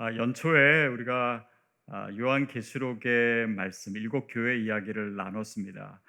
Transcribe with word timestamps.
아, 0.00 0.14
연초에 0.14 0.86
우리가 0.86 1.44
아, 1.88 2.08
요한계시록의 2.16 3.48
말씀 3.48 3.96
일곱 3.96 4.28
교회 4.28 4.56
이야기를 4.60 5.16
나눴습니다. 5.16 6.00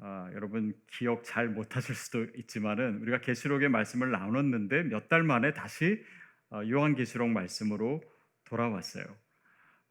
아, 0.00 0.30
여러분 0.34 0.74
기억 0.90 1.22
잘 1.22 1.48
못하실 1.48 1.94
수도 1.94 2.24
있지만은 2.36 2.98
우리가 3.02 3.20
계시록의 3.20 3.68
말씀을 3.68 4.10
나눴는데 4.10 4.82
몇 4.84 5.08
달 5.08 5.22
만에 5.22 5.52
다시 5.54 6.02
아, 6.50 6.66
요한계시록 6.68 7.28
말씀으로 7.28 8.02
돌아왔어요. 8.46 9.04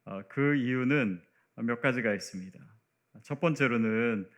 아, 0.04 0.22
그 0.28 0.56
이유는 0.56 1.22
몇 1.62 1.80
가지가 1.80 2.12
있습니다. 2.12 2.58
첫 3.22 3.40
번째로는 3.40 4.28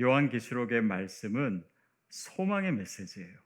요한계시록의 0.00 0.82
말씀은 0.82 1.64
소망의 2.10 2.70
메시지예요. 2.74 3.36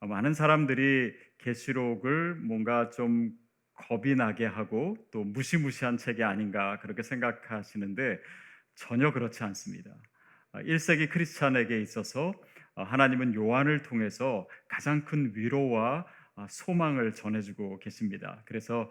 아, 0.00 0.06
많은 0.06 0.32
사람들이 0.32 1.12
계시록을 1.36 2.36
뭔가 2.36 2.88
좀 2.88 3.43
겁이 3.74 4.14
나게 4.14 4.46
하고 4.46 4.96
또 5.10 5.24
무시무시한 5.24 5.96
책이 5.96 6.22
아닌가 6.22 6.78
그렇게 6.80 7.02
생각하시는데 7.02 8.18
전혀 8.74 9.12
그렇지 9.12 9.42
않습니다. 9.44 9.90
1세기 10.54 11.08
아, 11.08 11.12
크리스찬에게 11.12 11.80
있어서 11.82 12.32
어, 12.76 12.82
하나님은 12.82 13.34
요한을 13.34 13.82
통해서 13.82 14.48
가장 14.68 15.04
큰 15.04 15.32
위로와 15.34 16.06
아, 16.36 16.46
소망을 16.48 17.12
전해주고 17.14 17.78
계십니다. 17.78 18.42
그래서 18.44 18.90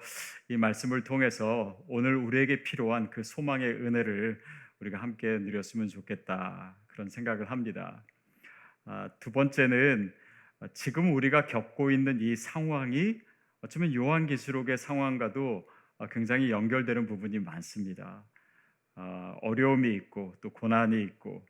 이 0.50 0.58
말씀을 0.58 1.04
통해서 1.04 1.78
오늘 1.88 2.16
우리에게 2.16 2.64
필요한 2.64 3.10
그 3.10 3.24
소망의 3.24 3.68
은혜를 3.68 4.42
우리가 4.80 5.02
함께 5.02 5.28
누렸으면 5.28 5.88
좋겠다 5.88 6.78
그런 6.88 7.10
생각을 7.10 7.52
합니다. 7.52 8.04
아, 8.86 9.10
두 9.20 9.32
번째는 9.32 10.14
지금 10.74 11.14
우리가 11.14 11.46
겪고 11.46 11.92
있는 11.92 12.20
이 12.22 12.36
상황이 12.36 13.20
어쩌면 13.64 13.94
요한계시록의 13.94 14.78
상황과도 14.78 15.66
어, 15.98 16.08
굉장히 16.08 16.52
연결되는 16.52 17.08
부분이 17.08 17.40
많습니다. 17.40 18.26
어, 18.96 19.38
어려움이 19.42 19.96
있고 19.96 20.36
또 20.42 20.50
고난이 20.50 21.02
있고 21.02 21.46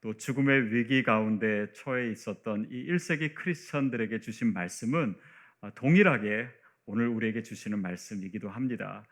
또 0.00 0.16
죽음의 0.16 0.72
위기 0.72 1.02
가운데 1.02 1.70
처해 1.72 2.10
있었던 2.10 2.68
이 2.70 2.86
1세기 2.86 3.34
크리스천들에게 3.34 4.18
주신 4.20 4.54
말씀은 4.54 5.14
어, 5.60 5.74
동일하게 5.74 6.48
오늘 6.86 7.08
우리에게 7.08 7.42
주시는 7.42 7.82
말씀이기도 7.82 8.48
합니다. 8.48 9.04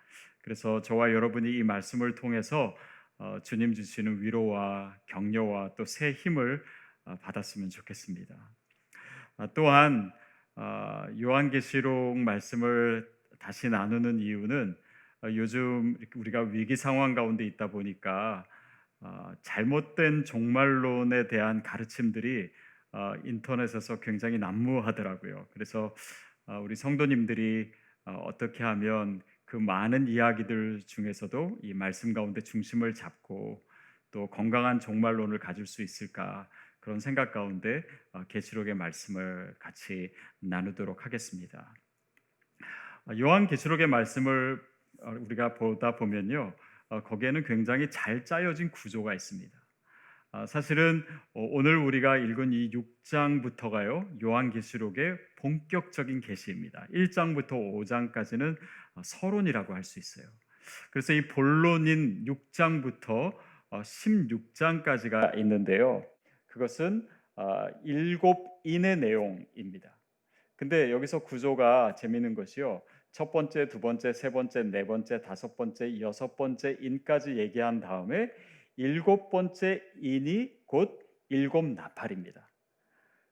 그래서 0.43 0.81
저와 0.81 1.13
여러분이 1.13 1.59
이 1.59 1.63
말씀을 1.63 2.15
통해서 2.15 2.75
주님 3.43 3.75
주시는 3.75 4.23
위로와 4.23 4.97
격려와 5.07 5.75
또 5.75 5.85
새 5.85 6.13
힘을 6.13 6.63
받았으면 7.21 7.69
좋겠습니다. 7.69 8.35
또한 9.55 10.11
아, 10.13 10.26
요한계시록 11.19 12.19
말씀을 12.19 13.09
다시 13.39 13.69
나누는 13.69 14.19
이유는 14.19 14.77
어, 15.23 15.29
요즘 15.35 15.97
우리가 16.15 16.41
위기 16.43 16.77
상황 16.77 17.15
가운데 17.15 17.45
있다 17.47 17.69
보니까 17.71 18.45
어, 19.01 19.33
잘못된 19.43 20.25
종말론에 20.25 21.29
대한 21.29 21.63
가르침들이 21.63 22.51
어, 22.93 23.15
인터넷에서 23.25 24.01
굉장히 24.01 24.39
난무하더라고요. 24.39 25.49
그래서 25.53 25.95
우리 26.63 26.77
성도님들이 26.77 27.73
어떻게 28.05 28.63
하면 28.63 29.21
그 29.45 29.57
많은 29.57 30.07
이야기들 30.07 30.83
중에서도 30.87 31.59
이 31.63 31.75
말씀 31.75 32.13
가운데 32.13 32.41
중심을 32.41 32.95
잡고 32.95 33.65
또 34.13 34.31
건강한 34.31 34.79
종말론을 34.79 35.41
가질 35.41 35.67
수 35.67 35.83
있을까 35.83 36.49
그런 36.87 37.01
생각 37.01 37.33
가운데 37.33 37.83
어, 38.13 38.23
계시록의 38.29 38.77
말씀을 38.77 39.57
같이 39.59 40.15
나누도록 40.39 41.05
하겠습니다. 41.05 41.75
어, 43.07 43.19
요한 43.19 43.49
계시록의 43.49 43.89
말씀을 43.89 44.63
어, 45.03 45.11
우리가 45.11 45.55
보다 45.55 45.97
보면요, 45.97 46.55
거기에는 46.89 47.43
굉장히 47.43 47.91
잘 47.91 48.25
짜여진 48.25 48.71
구조가 48.71 49.13
있습니다. 49.15 49.53
사실은 50.47 51.05
오늘 51.35 51.77
우리가 51.77 52.19
읽은 52.19 52.53
이 52.53 52.71
6장부터가요, 52.71 54.23
요한계시록의 54.23 55.19
본격적인 55.37 56.21
계시입니다. 56.21 56.87
1장부터 56.93 57.51
5장까지는 57.51 58.57
서론이라고 59.03 59.75
할 59.75 59.83
수 59.83 59.99
있어요. 59.99 60.29
그래서 60.93 61.13
이 61.13 61.27
본론인 61.27 62.25
6장부터 62.25 63.37
16장까지가 63.73 65.37
있는데요. 65.39 66.07
그것은 66.57 67.07
아, 67.35 67.69
일곱 67.85 68.61
인의 68.65 68.97
내용입니다. 68.97 69.95
근데 70.57 70.91
여기서 70.91 71.19
구조가 71.19 71.97
재미있는 71.97 72.35
것이요. 72.35 72.81
첫 73.13 73.31
번째, 73.31 73.69
두 73.69 73.79
번째, 73.79 74.15
세 74.15 74.31
번째, 74.31 74.63
네 74.63 74.87
번째, 74.87 75.21
다섯 75.21 75.55
번째, 75.55 76.01
여섯 76.01 76.35
번째 76.35 76.79
인까지 76.81 77.37
얘기한 77.37 77.81
다음에 77.81 78.31
일곱 78.77 79.29
번째 79.31 79.83
인이 80.01 80.51
곧 80.65 80.99
일곱 81.29 81.67
나팔입니다. 81.67 82.51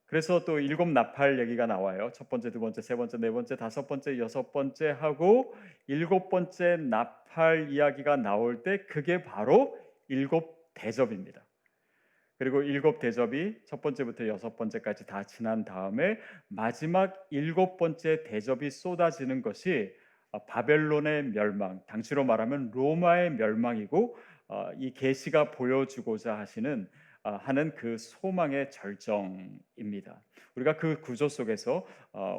그래서 0.04 0.44
또 0.44 0.60
일곱 0.60 0.88
나팔 0.88 1.38
얘기가 1.40 1.64
나와요. 1.64 2.10
첫 2.12 2.28
번째, 2.28 2.50
두 2.50 2.60
번째, 2.60 2.82
세 2.82 2.94
번째, 2.94 3.16
네 3.16 3.30
번째, 3.30 3.56
다섯 3.56 3.86
번째, 3.86 4.18
여섯 4.18 4.52
번째 4.52 4.90
하고 4.90 5.54
일곱 5.86 6.28
번째 6.28 6.76
나팔 6.76 7.72
이야기가 7.72 8.16
나올 8.16 8.62
때 8.62 8.84
그게 8.84 9.24
바로 9.24 9.78
일곱 10.08 10.70
대접입니다. 10.74 11.43
그리고 12.38 12.62
일곱 12.62 12.98
대접이 12.98 13.54
첫 13.64 13.80
번째부터 13.80 14.26
여섯 14.28 14.56
번째까지 14.56 15.06
다 15.06 15.22
지난 15.22 15.64
다음에 15.64 16.18
마지막 16.48 17.14
일곱 17.30 17.76
번째 17.76 18.24
대접이 18.24 18.70
쏟아지는 18.70 19.40
것이 19.42 19.92
어, 20.32 20.44
바벨론의 20.46 21.30
멸망, 21.30 21.80
당시로 21.86 22.24
말하면 22.24 22.72
로마의 22.72 23.32
멸망이고 23.34 24.16
어, 24.48 24.70
이 24.78 24.92
계시가 24.92 25.52
보여주고자 25.52 26.36
하시는 26.36 26.88
어, 27.22 27.36
하는 27.36 27.72
그 27.76 27.96
소망의 27.96 28.72
절정입니다. 28.72 30.20
우리가 30.56 30.76
그 30.76 31.00
구조 31.00 31.28
속에서 31.28 31.86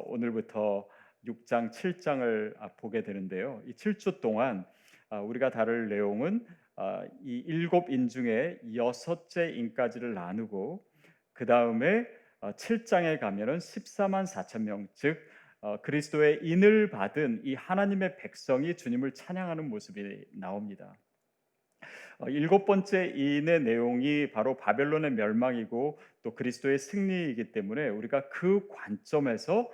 오늘부터 0.04 0.86
6장, 1.26 1.70
7장을 1.70 2.54
아, 2.60 2.68
보게 2.76 3.02
되는데요. 3.02 3.62
이 3.66 3.72
7주 3.72 4.20
동안 4.20 4.64
우리가 5.10 5.50
다룰 5.50 5.88
내용은 5.88 6.46
아, 6.46 6.65
이 7.24 7.42
일곱 7.46 7.90
인 7.90 8.08
중에 8.08 8.58
여섯째 8.74 9.50
인까지를 9.50 10.14
나누고 10.14 10.84
그 11.32 11.46
다음에 11.46 12.06
7장에 12.40 13.16
어, 13.16 13.20
가면은 13.20 13.58
14만 13.58 14.26
4천 14.26 14.62
명, 14.62 14.88
즉 14.94 15.18
어, 15.60 15.80
그리스도의 15.80 16.40
인을 16.42 16.90
받은 16.90 17.42
이 17.44 17.54
하나님의 17.54 18.18
백성이 18.18 18.76
주님을 18.76 19.14
찬양하는 19.14 19.68
모습이 19.68 20.24
나옵니다. 20.32 20.94
어, 22.18 22.28
일곱 22.28 22.64
번째 22.64 23.12
인의 23.14 23.62
내용이 23.62 24.30
바로 24.32 24.56
바벨론의 24.56 25.12
멸망이고 25.12 25.98
또 26.22 26.34
그리스도의 26.34 26.78
승리이기 26.78 27.52
때문에 27.52 27.88
우리가 27.88 28.28
그 28.28 28.68
관점에서 28.68 29.60
어, 29.60 29.68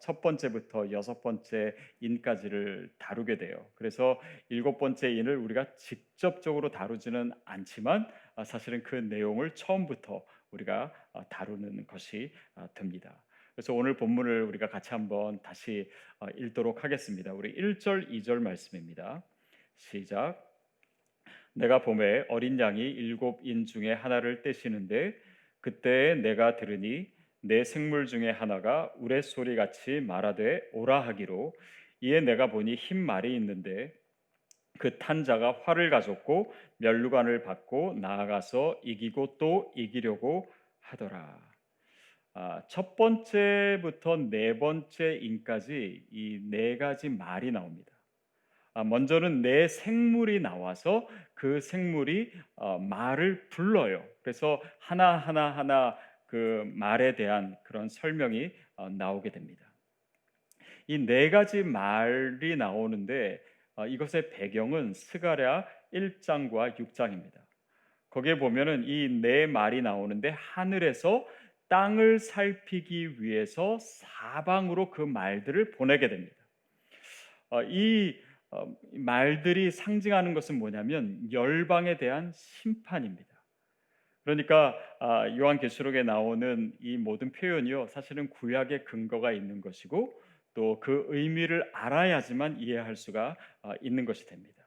첫 0.00 0.20
번째부터 0.20 0.90
여섯 0.92 1.22
번째 1.22 1.74
인까지를 2.00 2.92
다루게 2.98 3.38
돼요. 3.38 3.66
그래서 3.74 4.20
일곱 4.48 4.78
번째 4.78 5.10
인을 5.10 5.36
우리가 5.36 5.76
직접적으로 5.76 6.70
다루지는 6.70 7.32
않지만 7.44 8.06
아, 8.36 8.44
사실은 8.44 8.82
그 8.82 8.94
내용을 8.94 9.54
처음부터 9.54 10.24
우리가 10.52 10.92
어, 11.12 11.28
다루는 11.28 11.86
것이 11.86 12.32
어, 12.54 12.68
됩니다. 12.74 13.22
그래서 13.54 13.72
오늘 13.72 13.96
본문을 13.96 14.42
우리가 14.42 14.68
같이 14.68 14.90
한번 14.90 15.40
다시 15.42 15.90
읽도록 16.36 16.84
하겠습니다. 16.84 17.32
우리 17.32 17.54
1절, 17.54 18.10
2절 18.10 18.42
말씀입니다. 18.42 19.24
시작. 19.76 20.46
내가 21.54 21.80
봄에 21.80 22.26
어린 22.28 22.60
양이 22.60 22.82
일곱 22.82 23.40
인 23.44 23.64
중에 23.64 23.94
하나를 23.94 24.42
떼시는데 24.42 25.16
그때 25.60 26.14
내가 26.16 26.56
들으니 26.56 27.10
내 27.46 27.64
생물 27.64 28.06
중에 28.06 28.30
하나가 28.30 28.92
우레소리 28.98 29.56
같이 29.56 30.00
말하되 30.00 30.62
오라 30.72 31.00
하기로 31.06 31.52
이에 32.00 32.20
내가 32.20 32.48
보니 32.50 32.74
흰 32.76 32.98
말이 32.98 33.34
있는데 33.36 33.92
그 34.78 34.98
탄자가 34.98 35.60
활을 35.64 35.90
가졌고 35.90 36.52
멸류관을 36.78 37.42
받고 37.44 37.94
나아가서 38.00 38.80
이기고 38.84 39.38
또 39.38 39.72
이기려고 39.76 40.52
하더라. 40.80 41.38
아, 42.34 42.62
첫 42.68 42.96
번째부터 42.96 44.16
네 44.30 44.58
번째 44.58 45.18
인까지 45.22 46.06
이 46.12 46.40
네 46.50 46.76
가지 46.76 47.08
말이 47.08 47.50
나옵니다. 47.50 47.92
아, 48.74 48.84
먼저는 48.84 49.40
내 49.40 49.68
생물이 49.68 50.40
나와서 50.40 51.08
그 51.34 51.60
생물이 51.60 52.30
어, 52.56 52.78
말을 52.78 53.48
불러요. 53.48 54.04
그래서 54.22 54.60
하나 54.80 55.16
하나 55.16 55.50
하나 55.56 55.96
그 56.26 56.64
말에 56.74 57.14
대한 57.14 57.56
그런 57.64 57.88
설명이 57.88 58.50
어, 58.76 58.88
나오게 58.88 59.30
됩니다. 59.30 59.64
이 60.88 60.98
네 60.98 61.30
가지 61.30 61.62
말이 61.62 62.56
나오는데 62.56 63.40
어, 63.76 63.86
이것의 63.86 64.30
배경은 64.30 64.94
스가랴 64.94 65.66
1장과 65.92 66.76
6장입니다. 66.78 67.32
거기에 68.10 68.38
보면은 68.38 68.84
이 68.86 69.08
네 69.20 69.46
말이 69.46 69.82
나오는데 69.82 70.30
하늘에서 70.30 71.26
땅을 71.68 72.20
살피기 72.20 73.20
위해서 73.22 73.78
사방으로 73.80 74.90
그 74.90 75.02
말들을 75.02 75.72
보내게 75.72 76.08
됩니다. 76.08 76.36
어, 77.50 77.62
이 77.64 78.16
어, 78.50 78.72
말들이 78.92 79.70
상징하는 79.72 80.32
것은 80.34 80.58
뭐냐면 80.58 81.20
열방에 81.32 81.96
대한 81.98 82.30
심판입니다. 82.32 83.35
그러니까 84.26 84.76
아, 84.98 85.28
요한계시록에 85.28 86.02
나오는 86.02 86.72
이 86.80 86.96
모든 86.96 87.30
표현이요 87.30 87.86
사실은 87.86 88.28
구약의 88.28 88.84
근거가 88.84 89.30
있는 89.30 89.60
것이고 89.60 90.12
또 90.54 90.80
그 90.80 91.06
의미를 91.10 91.70
알아야지만 91.72 92.58
이해할 92.58 92.96
수가 92.96 93.36
아, 93.62 93.74
있는 93.82 94.04
것이 94.04 94.26
됩니다. 94.26 94.66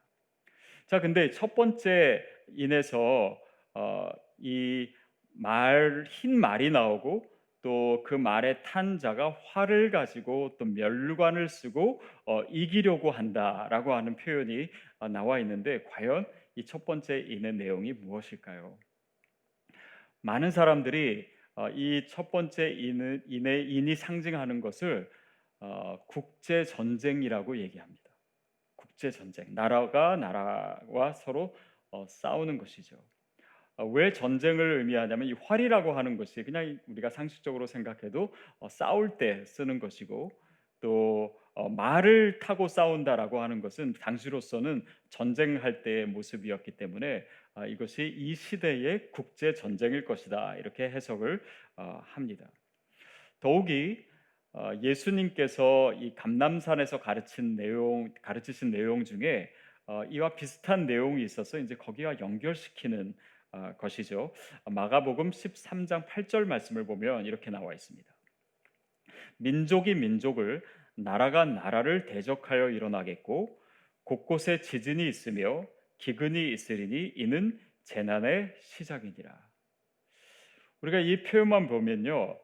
자, 0.87 1.01
근데 1.01 1.29
첫 1.31 1.55
번째 1.55 2.23
인에서 2.55 3.37
어, 3.73 4.09
이말 4.37 6.05
흰 6.09 6.39
말이 6.39 6.69
나오고 6.71 7.25
또 7.61 8.03
그 8.05 8.15
말에 8.15 8.61
탄 8.63 8.97
자가 8.97 9.37
활을 9.47 9.91
가지고 9.91 10.55
또 10.57 10.65
멸관을 10.65 11.49
쓰고 11.49 12.01
어, 12.25 12.43
이기려고 12.43 13.11
한다라고 13.11 13.93
하는 13.93 14.15
표현이 14.15 14.69
어, 14.99 15.07
나와 15.09 15.39
있는데 15.39 15.83
과연 15.83 16.25
이 16.55 16.65
첫 16.65 16.85
번째 16.85 17.19
인의 17.19 17.53
내용이 17.55 17.93
무엇일까요? 17.93 18.77
많은 20.21 20.51
사람들이 20.51 21.27
어, 21.55 21.69
이첫 21.69 22.31
번째 22.31 22.71
인의, 22.71 23.21
인의 23.27 23.71
인이 23.73 23.95
상징하는 23.95 24.61
것을 24.61 25.09
어, 25.59 25.99
국제 26.07 26.63
전쟁이라고 26.63 27.57
얘기합니다. 27.57 28.09
국제 28.75 29.11
전쟁, 29.11 29.53
나라가 29.53 30.15
나라와 30.15 31.13
서로 31.13 31.53
어, 31.91 32.05
싸우는 32.07 32.57
것이죠. 32.57 32.97
어, 33.77 33.85
왜 33.85 34.11
전쟁을 34.11 34.79
의미하냐면 34.79 35.27
이 35.27 35.33
활이라고 35.33 35.93
하는 35.93 36.17
것이 36.17 36.43
그냥 36.43 36.77
우리가 36.87 37.09
상식적으로 37.09 37.65
생각해도 37.65 38.33
어, 38.59 38.69
싸울 38.69 39.17
때 39.17 39.43
쓰는 39.45 39.79
것이고 39.79 40.31
또 40.81 41.35
어, 41.53 41.67
말을 41.69 42.39
타고 42.39 42.67
싸운다라고 42.67 43.41
하는 43.41 43.61
것은 43.61 43.93
당시로서는 43.99 44.85
전쟁할 45.09 45.81
때의 45.81 46.05
모습이었기 46.05 46.71
때문에 46.77 47.17
아, 47.17 47.21
이것이 47.67 48.07
이 48.07 48.35
시대의 48.35 49.11
국제 49.11 49.53
전쟁일 49.53 50.05
것이다 50.05 50.55
이렇게 50.57 50.89
해석을 50.89 51.41
합니다. 51.75 52.49
더욱이 53.39 54.05
예수님께서 54.81 55.93
이 55.93 56.15
감남산에서 56.15 56.99
가르친 56.99 57.55
내용 57.55 58.13
가르치신 58.21 58.71
내용 58.71 59.03
중에 59.03 59.51
이와 60.09 60.35
비슷한 60.35 60.85
내용이 60.85 61.23
있어서 61.23 61.57
이제 61.57 61.75
거기와 61.75 62.19
연결시키는 62.19 63.13
아, 63.51 63.75
것이죠. 63.77 64.31
마가복음 64.65 65.31
13장 65.31 66.05
8절 66.07 66.45
말씀을 66.45 66.85
보면 66.85 67.25
이렇게 67.25 67.49
나와 67.49 67.73
있습니다. 67.73 68.07
민족이 69.37 69.95
민족을 69.95 70.61
나라가 70.95 71.45
나라를 71.45 72.05
대적하여 72.05 72.69
일어나겠고 72.69 73.57
곳곳에 74.03 74.61
지진이 74.61 75.07
있으며 75.07 75.65
기근이 75.99 76.51
있으리니 76.53 77.13
이는 77.15 77.59
재난의 77.83 78.53
시작이니라. 78.59 79.37
우리가 80.81 80.99
이 80.99 81.23
표현만 81.23 81.67
보면요. 81.67 82.39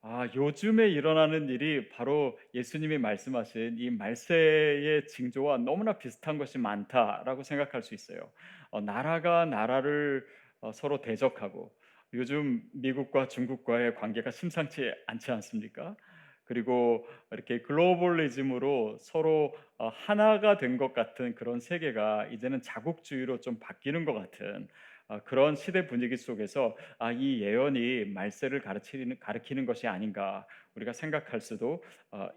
아, 0.00 0.28
요즘에 0.34 0.88
일어나는 0.88 1.48
일이 1.48 1.88
바로 1.88 2.38
예수님이 2.54 2.98
말씀하신 2.98 3.76
이 3.78 3.90
말세의 3.90 5.06
징조와 5.08 5.58
너무나 5.58 5.98
비슷한 5.98 6.38
것이 6.38 6.58
많다라고 6.58 7.42
생각할 7.42 7.82
수 7.82 7.94
있어요. 7.94 8.30
어, 8.70 8.80
나라가 8.80 9.44
나라를 9.44 10.24
어, 10.60 10.72
서로 10.72 11.00
대적하고 11.00 11.72
요즘 12.14 12.62
미국과 12.74 13.28
중국과의 13.28 13.96
관계가 13.96 14.30
심상치 14.30 14.92
않지 15.06 15.30
않습니까? 15.32 15.96
그리고 16.48 17.06
이렇게 17.30 17.60
글로벌리즘으로 17.60 18.96
서로 18.98 19.54
어, 19.76 19.88
하나가 19.88 20.56
된 20.56 20.78
것 20.78 20.92
같은 20.94 21.34
그런 21.34 21.60
세계가 21.60 22.28
이제는 22.28 22.62
자국주의로 22.62 23.40
좀 23.40 23.58
바뀌는 23.60 24.04
것 24.04 24.14
같은 24.14 24.68
어, 25.08 25.20
그런 25.24 25.56
시대 25.56 25.86
분위기 25.86 26.16
속에서 26.16 26.76
아, 26.98 27.12
이 27.12 27.40
예언이 27.42 28.06
말세를 28.06 28.62
가르치는 28.62 29.18
가르키는 29.18 29.66
것이 29.66 29.86
아닌가 29.86 30.46
우리가 30.74 30.92
생각할 30.92 31.40
수도 31.40 31.82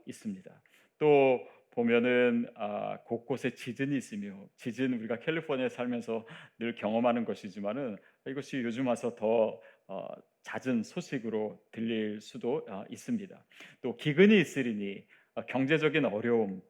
있습니다. 0.06 0.52
또 1.00 1.40
보면은 1.72 2.48
아, 2.56 2.98
곳곳에 3.06 3.52
지진이 3.54 3.96
있으며 3.96 4.36
지진 4.58 4.94
우리가 4.94 5.20
캘리포니아에 5.20 5.70
살면서 5.70 6.26
늘 6.60 6.76
경험하는 6.76 7.26
것이지만은 7.26 7.98
이것이 8.28 8.62
요즘 8.64 8.88
와서 8.88 9.16
더 9.16 9.60
어, 9.88 10.08
잦은 10.44 10.84
소식으로 10.84 11.62
들릴 11.72 12.20
수도 12.22 12.66
어, 12.70 12.86
있습니다. 12.90 13.44
또 13.82 13.96
기근이 13.96 14.40
있으리니 14.40 15.06
어, 15.36 15.46
경제적인 15.46 16.06
어려움 16.06 16.62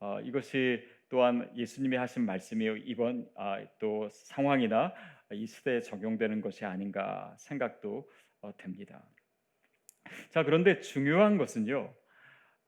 어, 0.00 0.20
이것이 0.20 0.82
또한 1.08 1.50
예수님이 1.56 1.96
하신 1.96 2.24
말씀이 2.24 2.66
이번 2.86 3.28
아, 3.36 3.62
또 3.78 4.08
상황이나 4.10 4.94
이 5.32 5.46
시대에 5.46 5.80
적용되는 5.80 6.40
것이 6.40 6.64
아닌가 6.64 7.34
생각도 7.38 8.08
어, 8.40 8.56
됩니다. 8.56 9.04
자 10.30 10.42
그런데 10.44 10.80
중요한 10.80 11.36
것은요. 11.36 11.94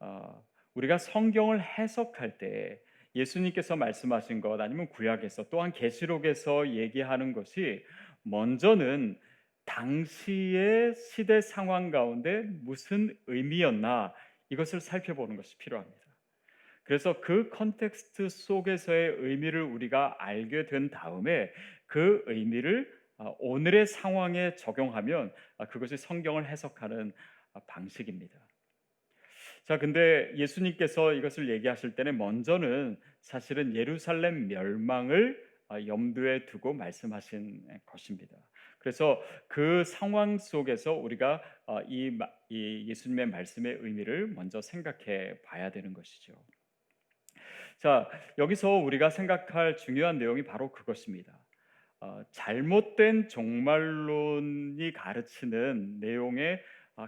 어, 0.00 0.44
우리가 0.74 0.98
성경을 0.98 1.62
해석할 1.62 2.38
때 2.38 2.80
예수님께서 3.14 3.76
말씀하신 3.76 4.40
것 4.40 4.60
아니면 4.60 4.88
구약에서 4.88 5.48
또한 5.50 5.72
계시록에서 5.72 6.70
얘기하는 6.70 7.32
것이 7.32 7.84
먼저는 8.22 9.18
당시의 9.64 10.94
시대 10.94 11.40
상황 11.40 11.90
가운데 11.90 12.42
무슨 12.62 13.16
의미였나 13.26 14.12
이것을 14.50 14.80
살펴보는 14.80 15.36
것이 15.36 15.56
필요합니다. 15.58 16.02
그래서 16.84 17.20
그 17.20 17.48
컨텍스트 17.50 18.28
속에서의 18.28 19.16
의미를 19.18 19.62
우리가 19.62 20.16
알게 20.18 20.66
된 20.66 20.90
다음에 20.90 21.52
그 21.86 22.22
의미를 22.26 22.92
아, 23.18 23.32
오늘의 23.38 23.86
상황에 23.86 24.56
적용하면 24.56 25.32
아, 25.58 25.66
그것이 25.66 25.96
성경을 25.96 26.46
해석하는 26.46 27.12
아, 27.52 27.60
방식입니다. 27.66 28.38
자, 29.66 29.78
근데 29.78 30.32
예수님께서 30.36 31.12
이것을 31.12 31.48
얘기하실 31.48 31.94
때는 31.94 32.18
먼저는 32.18 32.98
사실은 33.20 33.76
예루살렘 33.76 34.48
멸망을 34.48 35.40
아, 35.68 35.80
염두에 35.86 36.46
두고 36.46 36.72
말씀하신 36.74 37.68
것입니다. 37.86 38.36
그래서 38.82 39.22
그 39.46 39.84
상황 39.84 40.38
속에서 40.38 40.92
우리가 40.92 41.40
아, 41.66 41.82
이 41.88 42.18
예수님의 42.50 43.26
말씀의 43.26 43.78
의미를 43.80 44.26
먼저 44.26 44.60
생각해 44.60 45.40
봐야 45.42 45.70
되는 45.70 45.94
것이죠. 45.94 46.34
자, 47.78 48.08
여기서 48.38 48.70
우리가 48.70 49.08
생각할 49.08 49.76
중요한 49.76 50.18
내용이 50.18 50.42
바로 50.44 50.72
그것입니다. 50.72 51.32
어, 52.00 52.24
잘못된 52.32 53.28
종말론이 53.28 54.92
가르치는 54.92 56.00
내용의 56.00 56.60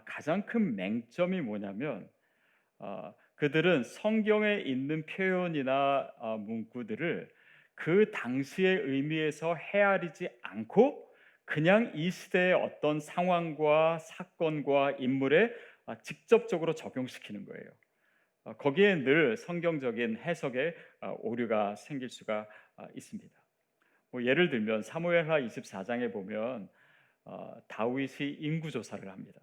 가장 0.04 0.46
큰 0.46 0.76
맹점이 0.76 1.40
뭐냐면 1.40 2.08
어, 2.78 3.12
그들은 3.34 3.82
성경에 3.82 4.60
있는 4.60 5.04
표현이나 5.06 6.08
어, 6.18 6.38
문구들을 6.38 7.28
그 7.74 8.10
당시의 8.12 8.82
의미에서 8.82 9.56
헤아리지 9.56 10.28
않고 10.42 11.03
그냥 11.44 11.92
이 11.94 12.10
시대의 12.10 12.54
어떤 12.54 13.00
상황과 13.00 13.98
사건과 13.98 14.92
인물에 14.98 15.50
어, 15.86 15.94
직접적으로 16.02 16.74
적용시키는 16.74 17.44
거예요. 17.44 17.70
거기에 18.58 18.96
늘 18.96 19.38
성경적인 19.38 20.18
해석에 20.18 20.74
오류가 21.20 21.76
생길 21.76 22.10
수가 22.10 22.46
있습니다. 22.94 23.42
뭐 24.10 24.22
예를 24.22 24.50
들면 24.50 24.82
사무엘하 24.82 25.40
24장에 25.40 26.12
보면 26.12 26.68
다윗이 27.68 28.36
인구 28.40 28.70
조사를 28.70 29.10
합니다. 29.10 29.40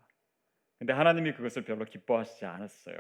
근데 0.78 0.94
하나님이 0.94 1.34
그것을 1.34 1.64
별로 1.64 1.84
기뻐하시지 1.86 2.46
않았어요. 2.46 2.96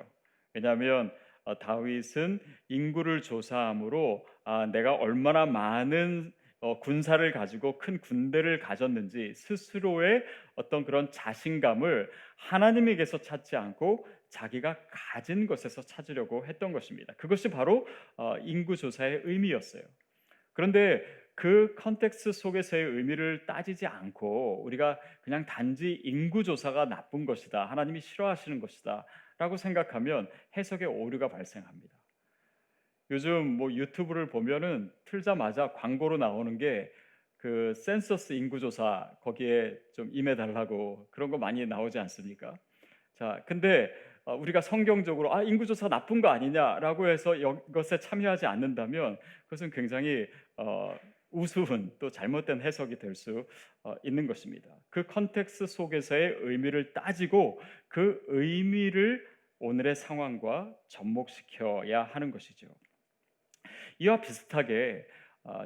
왜냐하면 0.53 1.11
어, 1.43 1.57
다윗은 1.57 2.39
인구를 2.67 3.21
조사함으로 3.21 4.27
아, 4.43 4.67
내가 4.67 4.93
얼마나 4.93 5.45
많은 5.45 6.31
어, 6.61 6.79
군사를 6.79 7.31
가지고 7.31 7.79
큰 7.79 7.99
군대를 7.99 8.59
가졌는지 8.59 9.33
스스로의 9.33 10.23
어떤 10.55 10.85
그런 10.85 11.11
자신감을 11.11 12.09
하나님에게서 12.37 13.17
찾지 13.17 13.57
않고 13.57 14.07
자기가 14.29 14.77
가진 14.89 15.47
것에서 15.47 15.81
찾으려고 15.81 16.45
했던 16.45 16.71
것입니다. 16.71 17.13
그것이 17.17 17.49
바로 17.49 17.87
어, 18.15 18.37
인구 18.39 18.75
조사의 18.75 19.21
의미였어요. 19.25 19.81
그런데 20.53 21.03
그 21.33 21.73
context 21.79 22.31
속에서의 22.31 22.83
의미를 22.83 23.47
따지지 23.47 23.87
않고 23.87 24.63
우리가 24.63 24.99
그냥 25.23 25.45
단지 25.47 25.99
인구 26.03 26.43
조사가 26.43 26.85
나쁜 26.85 27.25
것이다. 27.25 27.65
하나님이 27.65 28.01
싫어하시는 28.01 28.59
것이다. 28.59 29.05
라고 29.39 29.57
생각하면 29.57 30.29
해석에 30.55 30.85
오류가 30.85 31.29
발생합니다. 31.29 32.00
요즘 33.11 33.45
뭐 33.45 33.71
유튜브를 33.71 34.27
보면은 34.27 34.91
틀자마자 35.05 35.73
광고로 35.73 36.17
나오는 36.17 36.57
게 36.57 36.91
그 37.41 37.73
센서스 37.73 38.33
인구조사 38.33 39.17
거기에 39.21 39.75
좀 39.93 40.09
임해달라고 40.13 41.07
그런 41.09 41.31
거 41.31 41.39
많이 41.39 41.65
나오지 41.65 41.97
않습니까? 41.97 42.55
자, 43.15 43.43
근데 43.47 43.91
어, 44.25 44.35
우리가 44.35 44.61
성경적으로 44.61 45.33
아 45.33 45.41
인구조사 45.41 45.89
나쁜 45.89 46.21
거 46.21 46.27
아니냐라고 46.27 47.07
해서 47.07 47.35
이것에 47.35 47.97
참여하지 47.97 48.45
않는다면 48.45 49.17
그것은 49.45 49.71
굉장히 49.71 50.27
어, 50.55 50.95
우스운 51.31 51.91
또 51.97 52.11
잘못된 52.11 52.61
해석이 52.61 52.99
될 52.99 53.15
수 53.15 53.47
있는 54.03 54.27
것입니다. 54.27 54.69
그 54.91 55.03
context 55.07 55.65
속에서의 55.65 56.35
의미를 56.41 56.93
따지고 56.93 57.59
그 57.87 58.21
의미를 58.27 59.27
오늘의 59.57 59.95
상황과 59.95 60.75
접목시켜야 60.89 62.03
하는 62.03 62.29
것이죠. 62.29 62.67
이와 64.01 64.19
비슷하게 64.19 65.05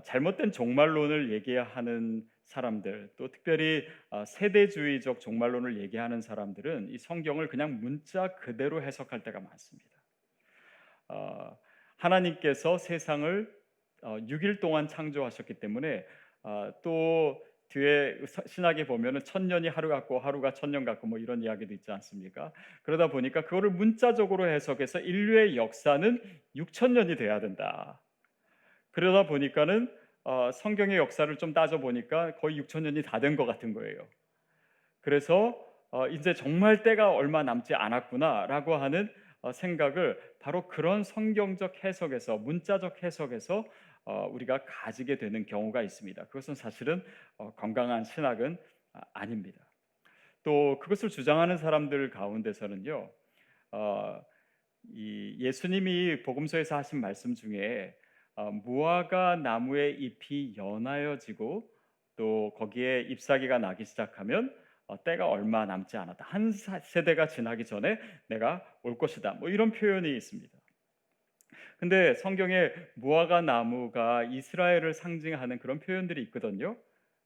잘못된 0.03 0.51
종말론을 0.51 1.31
얘기하는 1.31 2.23
사람들 2.43 3.09
또 3.17 3.31
특별히 3.31 3.87
세대주의적 4.27 5.21
종말론을 5.21 5.77
얘기하는 5.79 6.21
사람들은 6.21 6.89
이 6.89 6.97
성경을 6.97 7.47
그냥 7.47 7.79
문자 7.79 8.35
그대로 8.35 8.81
해석할 8.81 9.23
때가 9.23 9.39
많습니다. 9.39 9.89
하나님께서 11.95 12.77
세상을 12.77 13.49
6일 14.01 14.57
어, 14.57 14.59
동안 14.59 14.89
창조하셨기 14.89 15.55
때문에 15.55 16.05
어, 16.43 16.71
또 16.83 17.41
뒤에 17.69 18.17
신학에 18.45 18.85
보면은 18.85 19.23
천년이 19.23 19.69
하루 19.69 19.87
같고 19.89 20.19
하루가 20.19 20.51
천년 20.51 20.83
같고 20.85 21.07
뭐 21.07 21.17
이런 21.17 21.41
이야기도 21.41 21.73
있지 21.73 21.91
않습니까? 21.91 22.51
그러다 22.83 23.07
보니까 23.07 23.41
그거를 23.45 23.71
문자적으로 23.71 24.47
해석해서 24.47 24.99
인류의 24.99 25.57
역사는 25.57 26.21
6천 26.55 26.91
년이 26.91 27.15
돼야 27.15 27.39
된다. 27.39 28.01
그러다 28.95 29.27
보니까는 29.27 29.91
어, 30.23 30.51
성경의 30.53 30.97
역사를 30.97 31.35
좀 31.37 31.53
따져 31.53 31.79
보니까 31.79 32.35
거의 32.37 32.59
6천 32.61 32.81
년이 32.83 33.03
다 33.03 33.19
된 33.19 33.35
것 33.35 33.45
같은 33.45 33.73
거예요. 33.73 34.07
그래서 35.01 35.53
어, 35.91 36.07
이제 36.07 36.33
정말 36.33 36.81
때가 36.81 37.11
얼마 37.11 37.43
남지 37.43 37.75
않았구나라고 37.75 38.75
하는 38.75 39.11
어, 39.41 39.51
생각을 39.51 40.17
바로 40.39 40.67
그런 40.69 41.03
성경적 41.03 41.83
해석에서 41.83 42.37
문자적 42.37 43.03
해석에서 43.03 43.65
어, 44.05 44.27
우리가 44.31 44.63
가지게 44.65 45.17
되는 45.17 45.45
경우가 45.45 45.81
있습니다. 45.81 46.25
그것은 46.27 46.55
사실은 46.55 47.03
어, 47.37 47.53
건강한 47.55 48.05
신학은 48.05 48.57
아, 48.93 49.01
아닙니다. 49.13 49.59
또 50.43 50.79
그것을 50.79 51.09
주장하는 51.09 51.57
사람들 51.57 52.11
가운데서는요, 52.11 53.11
어, 53.71 54.21
이 54.83 55.35
예수님이 55.39 56.21
복음서에서 56.23 56.77
하신 56.77 57.01
말씀 57.01 57.35
중에 57.35 57.93
무화과 58.41 59.37
나무의 59.37 59.99
잎이 59.99 60.55
연하여지고 60.57 61.69
또 62.15 62.53
거기에 62.57 63.01
잎사귀가 63.01 63.57
나기 63.59 63.85
시작하면 63.85 64.53
때가 65.03 65.27
얼마 65.27 65.65
남지 65.65 65.97
않았다. 65.97 66.23
한 66.25 66.51
세대가 66.51 67.27
지나기 67.27 67.65
전에 67.65 67.97
내가 68.27 68.63
올 68.83 68.97
것이다. 68.97 69.33
뭐 69.33 69.49
이런 69.49 69.71
표현이 69.71 70.15
있습니다. 70.15 70.57
근데 71.77 72.13
성경에 72.15 72.71
무화과 72.95 73.41
나무가 73.41 74.23
이스라엘을 74.23 74.93
상징하는 74.93 75.59
그런 75.59 75.79
표현들이 75.79 76.21
있거든요. 76.23 76.77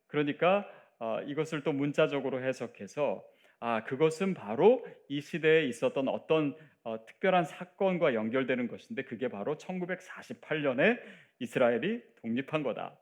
그러니까 0.08 0.68
어, 1.00 1.22
이것을 1.22 1.64
또 1.64 1.72
문자적으로 1.72 2.42
해석해서 2.42 3.24
아 3.60 3.84
그것은 3.84 4.34
바로 4.34 4.86
이 5.08 5.22
시대에 5.22 5.66
있었던 5.66 6.08
어떤 6.08 6.56
어, 6.84 7.06
특별한 7.06 7.46
사건과 7.46 8.14
연결되는 8.14 8.68
것인데 8.68 9.04
그게 9.04 9.28
바로 9.28 9.58
1948년에 9.58 11.00
이스라엘이 11.40 12.02
독립한 12.22 12.64
거다. 12.64 12.98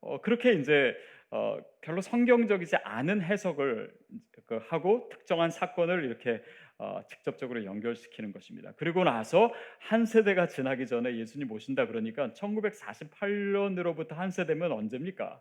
어, 0.00 0.20
그렇게 0.20 0.52
이제 0.54 0.96
어, 1.30 1.58
별로 1.80 2.00
성경적이지 2.00 2.76
않은 2.76 3.20
해석을 3.22 3.92
그 4.46 4.60
하고 4.68 5.08
특정한 5.10 5.50
사건을 5.50 6.04
이렇게 6.04 6.42
어, 6.78 7.00
직접적으로 7.08 7.64
연결시키는 7.64 8.32
것입니다. 8.32 8.72
그리고 8.76 9.04
나서 9.04 9.52
한 9.78 10.06
세대가 10.06 10.46
지나기 10.46 10.86
전에 10.86 11.16
예수님 11.16 11.50
오신다 11.50 11.86
그러니까 11.86 12.30
1948년으로부터 12.32 14.14
한 14.14 14.30
세대면 14.30 14.72
언제입니까? 14.72 15.40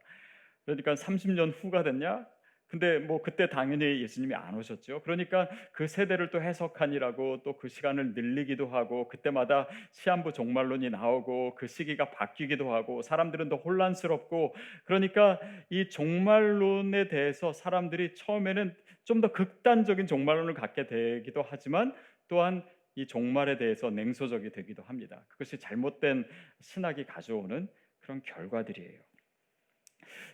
그러니까 0.65 0.93
30년 0.95 1.53
후가 1.61 1.83
됐냐? 1.83 2.25
근데 2.73 2.97
뭐 2.97 3.21
그때 3.21 3.47
당연히 3.47 4.01
예수님이 4.01 4.33
안 4.33 4.55
오셨죠. 4.55 5.03
그러니까 5.03 5.47
그 5.71 5.87
세대를 5.87 6.31
또 6.31 6.41
해석하니라고 6.41 7.43
또 7.43 7.53
그 7.55 7.67
시간을 7.67 8.15
늘리기도 8.15 8.65
하고 8.67 9.07
그때마다 9.07 9.67
시한부 9.91 10.33
종말론이 10.33 10.89
나오고 10.89 11.53
그 11.53 11.67
시기가 11.67 12.09
바뀌기도 12.09 12.73
하고 12.73 13.03
사람들은 13.03 13.47
더 13.49 13.57
혼란스럽고 13.57 14.55
그러니까 14.85 15.39
이 15.69 15.87
종말론에 15.87 17.09
대해서 17.09 17.53
사람들이 17.53 18.15
처음에는 18.15 18.75
좀 19.03 19.21
더 19.21 19.31
극단적인 19.31 20.07
종말론을 20.07 20.55
갖게 20.55 20.87
되기도 20.87 21.45
하지만 21.47 21.93
또한 22.27 22.65
이 22.95 23.05
종말에 23.05 23.57
대해서 23.57 23.91
냉소적이 23.91 24.51
되기도 24.51 24.81
합니다. 24.81 25.23
그것이 25.27 25.59
잘못된 25.59 26.25
신학이 26.59 27.05
가져오는 27.05 27.67
그런 27.99 28.21
결과들이에요. 28.23 28.99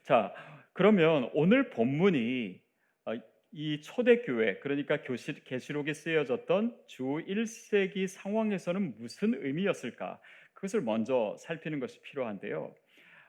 자, 0.03 0.33
그러면 0.79 1.29
오늘 1.33 1.69
본문이 1.71 2.57
어, 3.03 3.11
이 3.51 3.81
초대교회 3.81 4.59
그러니까 4.59 5.01
교실 5.01 5.43
계시록에 5.43 5.91
쓰여졌던 5.91 6.73
주 6.87 7.03
1세기 7.03 8.07
상황에서는 8.07 8.95
무슨 8.97 9.33
의미였을까? 9.43 10.21
그것을 10.53 10.79
먼저 10.79 11.35
살피는 11.37 11.81
것이 11.81 12.01
필요한데요. 12.01 12.73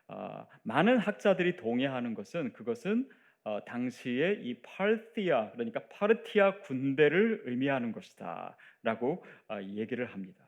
어, 0.07 0.47
많은 0.63 0.99
학자들이 0.99 1.57
동의하는 1.57 2.15
것은 2.15 2.53
그것은 2.53 3.09
어, 3.43 3.59
당시에 3.65 4.39
이 4.45 4.63
파르티아 4.63 5.51
그러니까 5.51 5.81
파르티아 5.89 6.61
군대를 6.61 7.43
의미하는 7.47 7.91
것이다라고 7.91 9.25
어, 9.49 9.61
얘기를 9.61 10.07
합니다. 10.07 10.47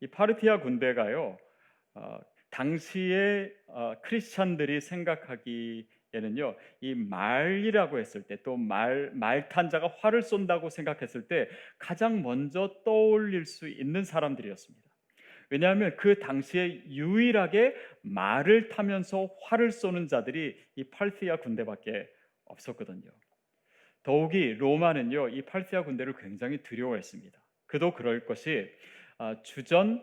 이 0.00 0.06
파르티아 0.08 0.60
군대가요 0.60 1.38
어, 1.94 2.18
당시에 2.50 3.50
어, 3.68 3.94
크리스천들이 4.02 4.82
생각하기 4.82 5.88
에는요 6.14 6.56
이 6.80 6.94
말이라고 6.94 7.98
했을 7.98 8.22
때 8.22 8.36
또 8.42 8.56
말 8.56 9.10
말탄자가 9.14 9.88
활을 9.98 10.22
쏜다고 10.22 10.70
생각했을 10.70 11.28
때 11.28 11.48
가장 11.78 12.22
먼저 12.22 12.74
떠올릴 12.84 13.44
수 13.46 13.68
있는 13.68 14.04
사람들이었습니다. 14.04 14.88
왜냐하면 15.50 15.96
그 15.96 16.18
당시에 16.18 16.84
유일하게 16.86 17.74
말을 18.02 18.68
타면서 18.68 19.30
활을 19.42 19.70
쏘는 19.70 20.08
자들이 20.08 20.56
이 20.76 20.84
팔티아 20.84 21.36
군대밖에 21.36 22.08
없었거든요. 22.44 23.10
더욱이 24.02 24.54
로마는요 24.54 25.30
이 25.30 25.42
팔티아 25.42 25.84
군대를 25.84 26.14
굉장히 26.16 26.62
두려워했습니다. 26.62 27.38
그도 27.66 27.92
그럴 27.94 28.24
것이 28.24 28.70
아, 29.18 29.36
주전 29.42 30.02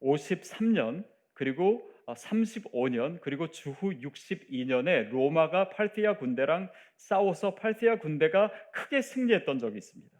53년 0.00 1.00
아, 1.00 1.04
그리고 1.32 1.97
35년 2.14 3.16
아, 3.16 3.18
그리고 3.20 3.50
주후 3.50 3.92
62년에 3.92 5.10
로마가 5.10 5.70
팔티아 5.70 6.16
군대랑 6.16 6.70
싸워서 6.96 7.54
팔티아 7.54 7.98
군대가 7.98 8.50
크게 8.72 9.02
승리했던 9.02 9.58
적이 9.58 9.78
있습니다. 9.78 10.16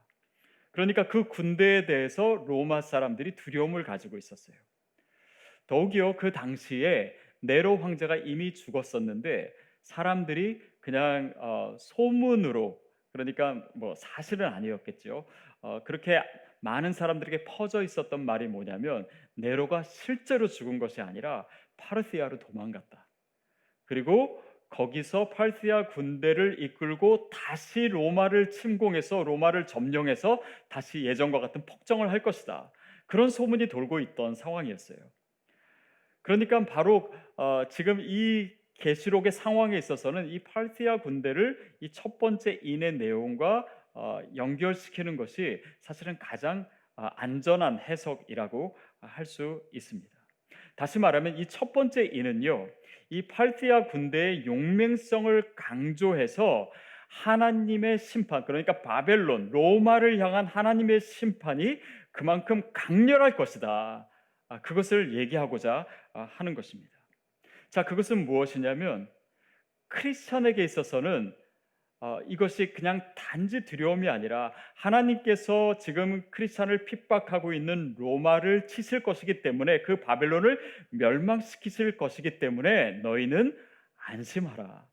그러니까 0.70 1.08
그 1.08 1.24
군대에 1.24 1.86
대해서 1.86 2.44
로마 2.46 2.80
사람들이 2.80 3.36
두려움을 3.36 3.84
가지고 3.84 4.16
있었어요. 4.16 4.56
더욱이요 5.66 6.16
그 6.16 6.32
당시에 6.32 7.14
네로 7.40 7.78
황제가 7.78 8.16
이미 8.16 8.54
죽었었는데 8.54 9.52
사람들이 9.82 10.60
그냥 10.80 11.34
어, 11.36 11.76
소문으로 11.78 12.80
그러니까 13.12 13.66
뭐 13.74 13.94
사실은 13.94 14.46
아니었겠죠. 14.46 15.26
어, 15.60 15.82
그렇게 15.84 16.20
많은 16.60 16.92
사람들에게 16.92 17.44
퍼져 17.44 17.82
있었던 17.82 18.24
말이 18.24 18.48
뭐냐면 18.48 19.06
네로가 19.34 19.82
실제로 19.82 20.48
죽은 20.48 20.78
것이 20.78 21.00
아니라 21.00 21.46
파르시아로 21.78 22.38
도망갔다. 22.38 23.06
그리고 23.86 24.42
거기서 24.70 25.30
팔시아 25.30 25.88
군대를 25.88 26.62
이끌고 26.62 27.30
다시 27.30 27.88
로마를 27.88 28.50
침공해서 28.50 29.22
로마를 29.22 29.66
점령해서 29.66 30.42
다시 30.68 31.06
예전과 31.06 31.40
같은 31.40 31.64
폭정을 31.64 32.10
할 32.10 32.22
것이다. 32.22 32.70
그런 33.06 33.30
소문이 33.30 33.68
돌고 33.68 34.00
있던 34.00 34.34
상황이었어요. 34.34 34.98
그러니까 36.20 36.66
바로 36.66 37.10
어, 37.36 37.62
지금 37.70 38.00
이 38.00 38.50
계시록의 38.74 39.32
상황에 39.32 39.78
있어서는 39.78 40.28
이 40.28 40.40
팔시아 40.40 40.98
군대를 40.98 41.76
이 41.80 41.90
첫 41.92 42.18
번째 42.18 42.60
인의 42.62 42.98
내용과 42.98 43.66
어, 43.94 44.20
연결시키는 44.36 45.16
것이 45.16 45.62
사실은 45.80 46.18
가장 46.18 46.68
어, 46.96 47.06
안전한 47.16 47.78
해석이라고 47.78 48.76
할 49.00 49.24
수 49.24 49.62
있습니다. 49.72 50.17
다시 50.78 51.00
말하면 51.00 51.36
이 51.38 51.46
첫 51.46 51.72
번째 51.72 52.04
인은요. 52.04 52.68
이 53.10 53.26
팔티아 53.26 53.86
군대의 53.86 54.46
용맹성을 54.46 55.54
강조해서 55.56 56.70
하나님의 57.08 57.98
심판, 57.98 58.44
그러니까 58.44 58.80
바벨론, 58.82 59.50
로마를 59.50 60.18
향한 60.20 60.46
하나님의 60.46 61.00
심판이 61.00 61.80
그만큼 62.12 62.62
강렬할 62.72 63.34
것이다. 63.34 64.08
아, 64.50 64.60
그것을 64.60 65.14
얘기하고자 65.14 65.86
아, 66.14 66.28
하는 66.36 66.54
것입니다. 66.54 66.92
자, 67.70 67.84
그것은 67.84 68.24
무엇이냐면 68.24 69.08
크리스천에게 69.88 70.62
있어서는 70.62 71.34
어, 72.00 72.20
이것이 72.28 72.72
그냥 72.72 73.02
단지 73.16 73.64
두려움이 73.64 74.08
아니라 74.08 74.52
하나님께서 74.74 75.78
지금 75.78 76.22
크리스찬을 76.30 76.84
핍박하고 76.84 77.52
있는 77.52 77.96
로마를 77.98 78.68
치실 78.68 79.02
것이기 79.02 79.42
때문에 79.42 79.82
그 79.82 80.00
바벨론을 80.00 80.60
멸망시키실 80.90 81.96
것이기 81.96 82.38
때문에 82.38 83.00
너희는 83.02 83.56
안심하라. 84.06 84.86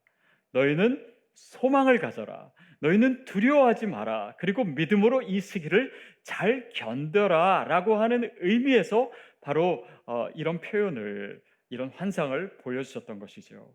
너희는 0.54 1.06
소망을 1.36 2.00
가져라. 2.00 2.52
너희는 2.80 3.26
두려워하지 3.26 3.86
마라. 3.88 4.36
그리고 4.40 4.64
믿음으로 4.64 5.22
이 5.22 5.40
시기를 5.40 5.92
잘 6.24 6.70
견뎌라 6.74 7.66
라고 7.68 7.98
하는 7.98 8.32
의미에서 8.40 9.12
바로 9.42 9.86
어, 10.08 10.28
이런 10.34 10.60
표현을 10.60 11.40
이런 11.70 11.90
환상을 11.90 12.58
보여주셨던 12.58 13.20
것이죠. 13.20 13.74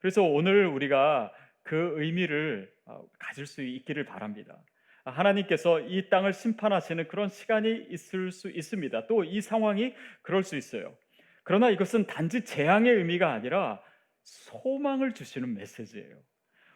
그래서 0.00 0.22
오늘 0.22 0.66
우리가 0.66 1.32
그 1.62 1.94
의미를 1.96 2.72
어, 2.86 3.06
가질 3.18 3.46
수 3.46 3.62
있기를 3.62 4.04
바랍니다. 4.04 4.58
하나님께서 5.04 5.80
이 5.80 6.08
땅을 6.08 6.32
심판하시는 6.32 7.08
그런 7.08 7.28
시간이 7.28 7.86
있을 7.90 8.30
수 8.30 8.50
있습니다. 8.50 9.06
또 9.06 9.24
이 9.24 9.40
상황이 9.40 9.94
그럴 10.22 10.44
수 10.44 10.56
있어요. 10.56 10.96
그러나 11.44 11.70
이것은 11.70 12.06
단지 12.06 12.44
재앙의 12.44 12.92
의미가 12.94 13.32
아니라 13.32 13.80
소망을 14.22 15.12
주시는 15.12 15.54
메시지예요. 15.54 16.16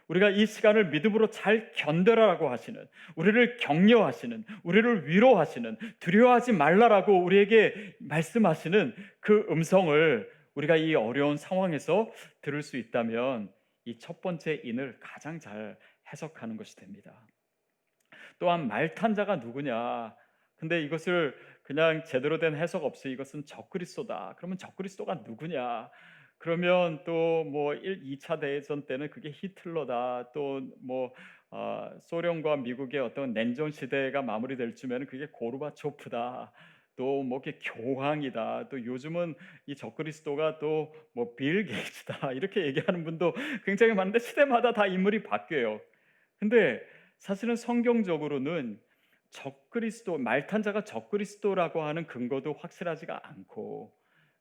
우리가 0.09 0.31
이 0.31 0.47
시간을 0.47 0.91
믿음으로 0.91 1.31
잘 1.31 1.73
견뎌라라고 1.73 2.49
하시는, 2.49 2.87
우리를 3.17 3.57
격려하시는, 3.57 4.45
우리를 4.63 5.09
위로하시는, 5.09 5.77
두려워하지 5.99 6.53
말라라고 6.53 7.25
우리에게 7.25 7.97
말씀하시는 8.01 8.95
그 9.21 9.47
음성을 9.51 10.31
우리가 10.55 10.77
이 10.77 10.95
어려운 10.95 11.37
상황에서 11.37 12.11
들을 12.41 12.63
수 12.63 12.77
있다면 12.77 13.51
이 13.87 13.99
첫 13.99 14.21
번째 14.21 14.61
인을 14.65 14.99
가장 15.01 15.39
잘 15.41 15.79
해석하는 16.13 16.57
것이 16.57 16.77
됩니다. 16.77 17.27
또한 18.39 18.69
말탄자가 18.69 19.37
누구냐? 19.37 20.15
근데 20.57 20.83
이것을 20.83 21.37
그냥 21.63 22.05
제대로 22.05 22.39
된 22.39 22.57
해석 22.57 22.85
없이 22.85 23.11
이것은 23.11 23.47
적그리스도다. 23.47 24.35
그러면 24.39 24.59
적그리스도가 24.59 25.23
누구냐? 25.27 25.91
그러면 26.39 27.03
또 27.05 27.45
뭐 27.45 27.75
1, 27.75 28.03
2차 28.05 28.41
대전 28.41 28.87
때는 28.87 29.11
그게 29.11 29.31
히틀러다. 29.33 30.33
또뭐 30.33 31.13
어, 31.51 31.91
소련과 32.07 32.57
미국의 32.57 33.01
어떤 33.01 33.33
냉전 33.33 33.71
시대가 33.71 34.21
마무리될 34.23 34.75
쯤에는 34.75 35.07
그게 35.07 35.29
고르바초프다. 35.33 36.53
또뭐 36.97 37.41
이렇게 37.45 37.59
교황이다. 37.63 38.69
또 38.69 38.85
요즘은 38.85 39.35
이 39.67 39.75
적그리스도가 39.77 40.59
또 40.59 40.93
뭐 41.15 41.35
빌 41.37 41.67
게이츠다. 41.67 42.33
이렇게 42.33 42.67
얘기하는 42.67 43.05
분도 43.05 43.35
굉장히 43.65 43.95
많은데 43.95 44.19
시대마다 44.19 44.73
다 44.73 44.87
인물이 44.87 45.23
바뀌어요. 45.23 45.81
근데 46.39 46.81
사실은 47.19 47.57
성경적으로는 47.57 48.81
적그리스도 49.31 50.19
말탄자가 50.19 50.85
적그리스도라고 50.85 51.83
하는 51.83 52.07
근거도 52.07 52.55
확실하지가 52.55 53.29
않고 53.29 53.95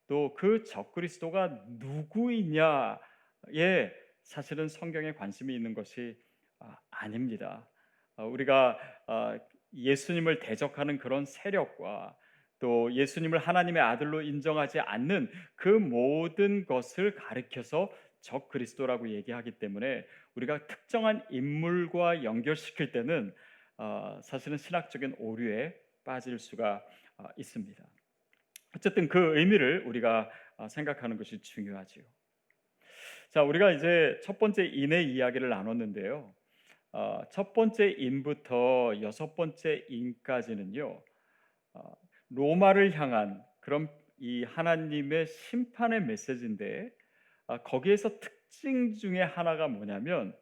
또 0.07 0.33
그 0.35 0.63
적그리스도가 0.63 1.63
누구이냐에 1.79 2.99
사실은 4.23 4.67
성경에 4.67 5.13
관심이 5.13 5.53
있는 5.55 5.73
것이 5.73 6.17
아, 6.59 6.77
아닙니다. 6.91 7.67
어, 8.17 8.25
우리가 8.25 8.77
어, 9.07 9.37
예수님을 9.73 10.39
대적하는 10.39 10.97
그런 10.97 11.25
세력과 11.25 12.15
또 12.59 12.93
예수님을 12.93 13.39
하나님의 13.39 13.81
아들로 13.81 14.21
인정하지 14.21 14.79
않는 14.79 15.29
그 15.55 15.69
모든 15.69 16.65
것을 16.65 17.15
가리켜서 17.15 17.91
적 18.21 18.49
그리스도라고 18.49 19.09
얘기하기 19.09 19.59
때문에 19.59 20.05
우리가 20.35 20.65
특정한 20.67 21.23
인물과 21.29 22.23
연결시킬 22.23 22.91
때는 22.91 23.33
어, 23.77 24.19
사실은 24.23 24.57
신학적인 24.57 25.15
오류에 25.19 25.75
빠질 26.03 26.39
수가 26.39 26.83
어, 27.17 27.25
있습니다. 27.37 27.83
어쨌든 28.75 29.07
그 29.07 29.37
의미를 29.37 29.83
우리가 29.85 30.29
어, 30.57 30.67
생각하는 30.67 31.17
것이 31.17 31.41
중요하지요. 31.41 32.03
자, 33.31 33.43
우리가 33.43 33.71
이제 33.73 34.19
첫 34.23 34.39
번째 34.39 34.65
인의 34.65 35.13
이야기를 35.13 35.49
나눴는데요. 35.49 36.33
어, 36.93 37.21
첫 37.31 37.53
번째 37.53 37.89
인부터 37.97 38.93
여섯 39.01 39.35
번째 39.35 39.85
인까지는요. 39.89 41.01
어, 42.35 42.41
로마를 42.41 42.99
향한 42.99 43.41
그런 43.59 43.89
이 44.17 44.43
하나님의 44.43 45.27
심판의 45.27 46.03
메시지인데 46.03 46.91
아, 47.47 47.57
거기에서 47.59 48.19
특징 48.19 48.93
중에 48.93 49.21
하나가 49.21 49.67
뭐냐면 49.67 50.35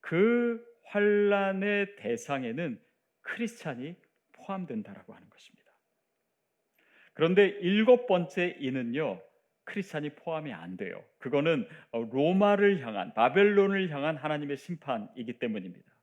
그 0.00 0.64
환란의 0.86 1.96
대상에는 1.96 2.80
크리스찬이 3.22 3.96
포함된다라고 4.32 5.14
하는 5.14 5.28
것입니다. 5.30 5.64
그런데 7.14 7.46
일곱 7.46 8.06
번째 8.06 8.56
이는요. 8.58 9.20
크리스찬이 9.64 10.10
포함이 10.10 10.52
안 10.52 10.76
돼요. 10.76 11.02
그거는 11.18 11.66
어, 11.92 12.02
로마를 12.02 12.84
향한 12.84 13.14
바벨론을 13.14 13.90
향한 13.90 14.16
하나님의 14.16 14.56
심판이기 14.58 15.38
때문입니다. 15.38 15.94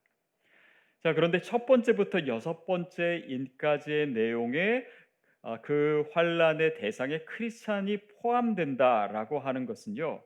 자, 1.04 1.14
그런데 1.14 1.42
첫 1.42 1.66
번째부터 1.66 2.28
여섯 2.28 2.66
번째 2.66 3.24
인까지의 3.28 4.10
내용에 4.10 4.78
아, 4.78 5.01
그 5.62 6.08
환란의 6.12 6.76
대상에 6.76 7.20
크리스찬이 7.20 7.98
포함된다라고 8.22 9.40
하는 9.40 9.66
것은요. 9.66 10.24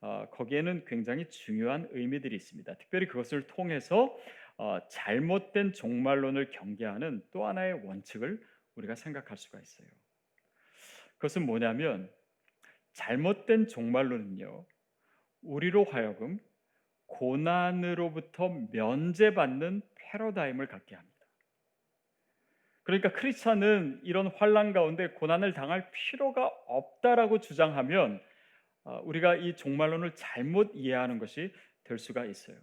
어, 0.00 0.26
거기에는 0.30 0.84
굉장히 0.86 1.28
중요한 1.30 1.88
의미들이 1.90 2.34
있습니다. 2.36 2.74
특별히 2.74 3.06
그것을 3.06 3.46
통해서 3.46 4.16
어, 4.58 4.78
잘못된 4.88 5.72
종말론을 5.72 6.50
경계하는 6.50 7.22
또 7.32 7.46
하나의 7.46 7.74
원칙을 7.84 8.40
우리가 8.74 8.94
생각할 8.94 9.36
수가 9.36 9.60
있어요. 9.60 9.88
그것은 11.14 11.46
뭐냐면 11.46 12.10
잘못된 12.92 13.68
종말론은요. 13.68 14.66
우리로 15.42 15.84
하여금 15.84 16.38
고난으로부터 17.06 18.48
면제받는 18.72 19.82
패러다임을 19.94 20.66
갖게 20.66 20.94
합니다. 20.94 21.15
그러니까 22.86 23.12
크리스찬은 23.12 24.00
이런 24.04 24.28
환란 24.28 24.72
가운데 24.72 25.08
고난을 25.08 25.54
당할 25.54 25.90
필요가 25.90 26.46
없다라고 26.68 27.40
주장하면 27.40 28.22
어, 28.84 29.00
우리가 29.02 29.34
이 29.34 29.56
종말론을 29.56 30.14
잘못 30.14 30.70
이해하는 30.72 31.18
것이 31.18 31.52
될 31.82 31.98
수가 31.98 32.24
있어요. 32.26 32.56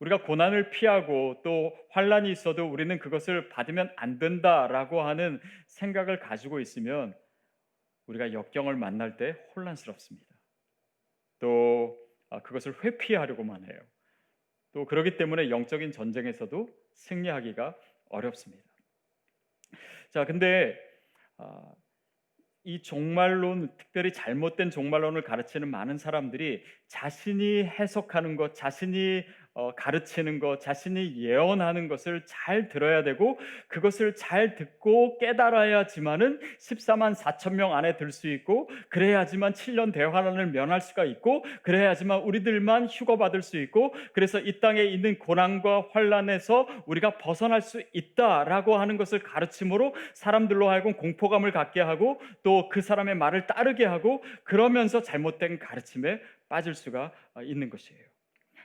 우리가 0.00 0.22
고난을 0.22 0.70
피하고 0.70 1.40
또 1.44 1.72
환란이 1.90 2.32
있어도 2.32 2.66
우리는 2.66 2.98
그것을 2.98 3.48
받으면 3.48 3.92
안 3.94 4.18
된다라고 4.18 5.02
하는 5.02 5.40
생각을 5.68 6.18
가지고 6.18 6.58
있으면 6.58 7.14
우리가 8.06 8.32
역경을 8.32 8.74
만날 8.74 9.16
때 9.16 9.36
혼란스럽습니다. 9.54 10.26
또 11.38 11.96
아, 12.28 12.40
그것을 12.40 12.74
회피하려고만 12.82 13.70
해요. 13.70 13.80
또 14.72 14.84
그러기 14.84 15.16
때문에 15.16 15.48
영적인 15.48 15.92
전쟁에서도 15.92 16.68
승리하기가 16.94 17.76
어렵습니다. 18.08 18.73
자, 20.14 20.24
근데 20.24 20.78
어, 21.38 21.74
이 22.62 22.80
종말론, 22.82 23.76
특별히 23.76 24.12
잘못된 24.12 24.70
종말론을 24.70 25.24
가르치는 25.24 25.68
많은 25.68 25.98
사람들이 25.98 26.62
자신이 26.86 27.64
해석하는 27.64 28.36
것, 28.36 28.54
자신이 28.54 29.18
어, 29.18 29.24
가르치는 29.76 30.38
것, 30.40 30.60
자신이 30.60 31.16
예언하는 31.16 31.88
것을 31.88 32.22
잘 32.26 32.68
들어야 32.68 33.02
되고 33.02 33.38
그것을 33.68 34.14
잘 34.14 34.56
듣고 34.56 35.18
깨달아야지만은 35.18 36.40
14만 36.58 37.14
4천 37.14 37.54
명 37.54 37.74
안에 37.74 37.96
들 37.96 38.10
수 38.10 38.28
있고 38.28 38.68
그래야지만 38.88 39.52
7년 39.52 39.92
대환란을 39.92 40.46
면할 40.48 40.80
수가 40.80 41.04
있고 41.04 41.44
그래야지만 41.62 42.20
우리들만 42.20 42.86
휴거 42.86 43.16
받을 43.16 43.42
수 43.42 43.58
있고 43.58 43.94
그래서 44.12 44.38
이 44.38 44.60
땅에 44.60 44.82
있는 44.82 45.18
고난과 45.18 45.88
환란에서 45.92 46.66
우리가 46.86 47.18
벗어날 47.18 47.60
수 47.60 47.82
있다라고 47.92 48.76
하는 48.76 48.96
것을 48.96 49.20
가르침으로 49.20 49.94
사람들로 50.14 50.68
하여금 50.70 50.94
공포감을 50.94 51.52
갖게 51.52 51.80
하고 51.80 52.20
또 52.42 52.68
그 52.68 52.80
사람의 52.80 53.14
말을 53.16 53.46
따르게 53.46 53.84
하고 53.84 54.22
그러면서 54.42 55.00
잘못된 55.02 55.58
가르침에 55.58 56.20
빠질 56.48 56.74
수가 56.74 57.12
있는 57.42 57.70
것이에요. 57.70 58.13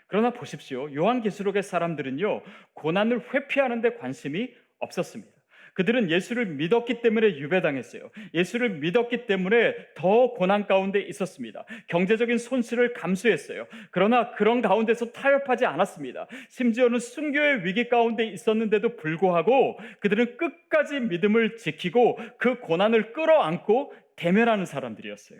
그러나 0.09 0.31
보십시오. 0.31 0.93
요한계시록의 0.93 1.63
사람들은요, 1.63 2.41
고난을 2.73 3.33
회피하는 3.33 3.81
데 3.81 3.93
관심이 3.93 4.49
없었습니다. 4.79 5.31
그들은 5.75 6.09
예수를 6.09 6.47
믿었기 6.47 7.01
때문에 7.01 7.37
유배당했어요. 7.37 8.09
예수를 8.33 8.79
믿었기 8.79 9.27
때문에 9.27 9.75
더 9.95 10.31
고난 10.33 10.65
가운데 10.65 10.99
있었습니다. 10.99 11.63
경제적인 11.87 12.37
손실을 12.37 12.93
감수했어요. 12.93 13.67
그러나 13.91 14.31
그런 14.31 14.61
가운데서 14.61 15.11
타협하지 15.11 15.65
않았습니다. 15.65 16.27
심지어는 16.49 16.99
순교의 16.99 17.65
위기 17.65 17.87
가운데 17.87 18.25
있었는데도 18.25 18.95
불구하고 18.97 19.79
그들은 20.01 20.37
끝까지 20.37 20.99
믿음을 21.01 21.55
지키고 21.55 22.19
그 22.39 22.59
고난을 22.59 23.13
끌어안고 23.13 23.93
대면하는 24.15 24.65
사람들이었어요. 24.65 25.39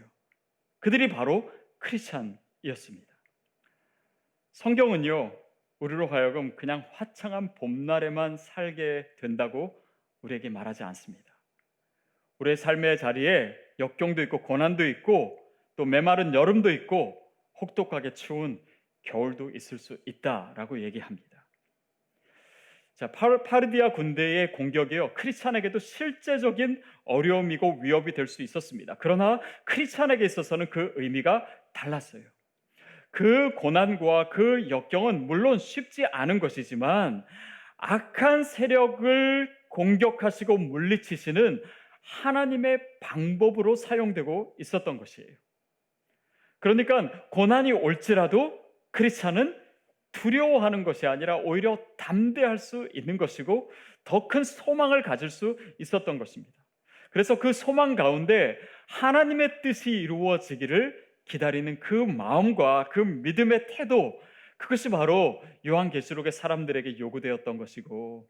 그들이 0.80 1.10
바로 1.10 1.52
크리스찬이었습니다. 1.80 3.09
성경은요, 4.60 5.32
우리로 5.80 6.08
하여금 6.08 6.54
그냥 6.58 6.84
화창한 6.92 7.56
봄날에만 7.56 8.36
살게 8.36 9.08
된다고 9.20 9.74
우리에게 10.22 10.50
말하지 10.50 10.84
않습니다. 10.84 11.40
우리의 12.40 12.58
삶의 12.58 12.98
자리에 12.98 13.56
역경도 13.80 14.22
있고 14.24 14.42
고난도 14.42 14.86
있고 14.86 15.40
또 15.78 15.86
메마른 15.86 16.34
여름도 16.34 16.72
있고 16.72 17.18
혹독하게 17.62 18.16
추운 18.16 18.62
겨울도 19.04 19.52
있을 19.52 19.78
수 19.78 19.98
있다라고 20.06 20.82
얘기합니다. 20.82 21.48
자, 22.96 23.14
파르디아 23.14 23.94
군대의 23.94 24.52
공격이요. 24.52 25.14
크리스찬에게도 25.14 25.80
실제적인 25.80 26.84
어려움이고 27.06 27.80
위협이 27.82 28.14
될 28.14 28.28
수 28.28 28.44
있었습니다. 28.44 28.98
그러나 29.00 29.40
크리스찬에게 29.64 30.26
있어서는 30.26 30.70
그 30.70 30.92
의미가 30.98 31.48
달랐어요. 31.72 32.26
그 33.12 33.54
고난과 33.56 34.30
그 34.30 34.70
역경은 34.70 35.26
물론 35.28 35.58
쉽지 35.58 36.06
않은 36.06 36.40
것이지만 36.40 37.26
악한 37.78 38.44
세력을 38.44 39.50
공격하시고 39.70 40.58
물리치시는 40.58 41.64
하나님의 42.02 42.82
방법으로 43.02 43.76
사용되고 43.76 44.56
있었던 44.60 44.98
것이에요. 44.98 45.30
그러니까 46.60 47.12
고난이 47.30 47.72
올지라도 47.72 48.60
크리스찬은 48.92 49.56
두려워하는 50.12 50.84
것이 50.84 51.06
아니라 51.08 51.38
오히려 51.38 51.80
담대할 51.98 52.58
수 52.58 52.90
있는 52.94 53.18
것이고 53.18 53.72
더 54.04 54.28
큰 54.28 54.44
소망을 54.44 55.04
가질 55.04 55.30
수 55.30 55.58
있었던 55.78 56.18
것입니다. 56.18 56.54
그래서 57.12 57.40
그 57.40 57.54
소망 57.54 57.96
가운데 57.96 58.58
하나님의 58.88 59.62
뜻이 59.62 59.92
이루어지기를 59.92 61.09
기다리는 61.30 61.80
그 61.80 61.94
마음과 61.94 62.90
그 62.92 63.00
믿음의 63.00 63.68
태도 63.70 64.20
그것이 64.58 64.90
바로 64.90 65.42
요한계시록의 65.66 66.34
사람들에게 66.34 67.00
요구되었던 67.00 67.58
것이고 67.58 68.30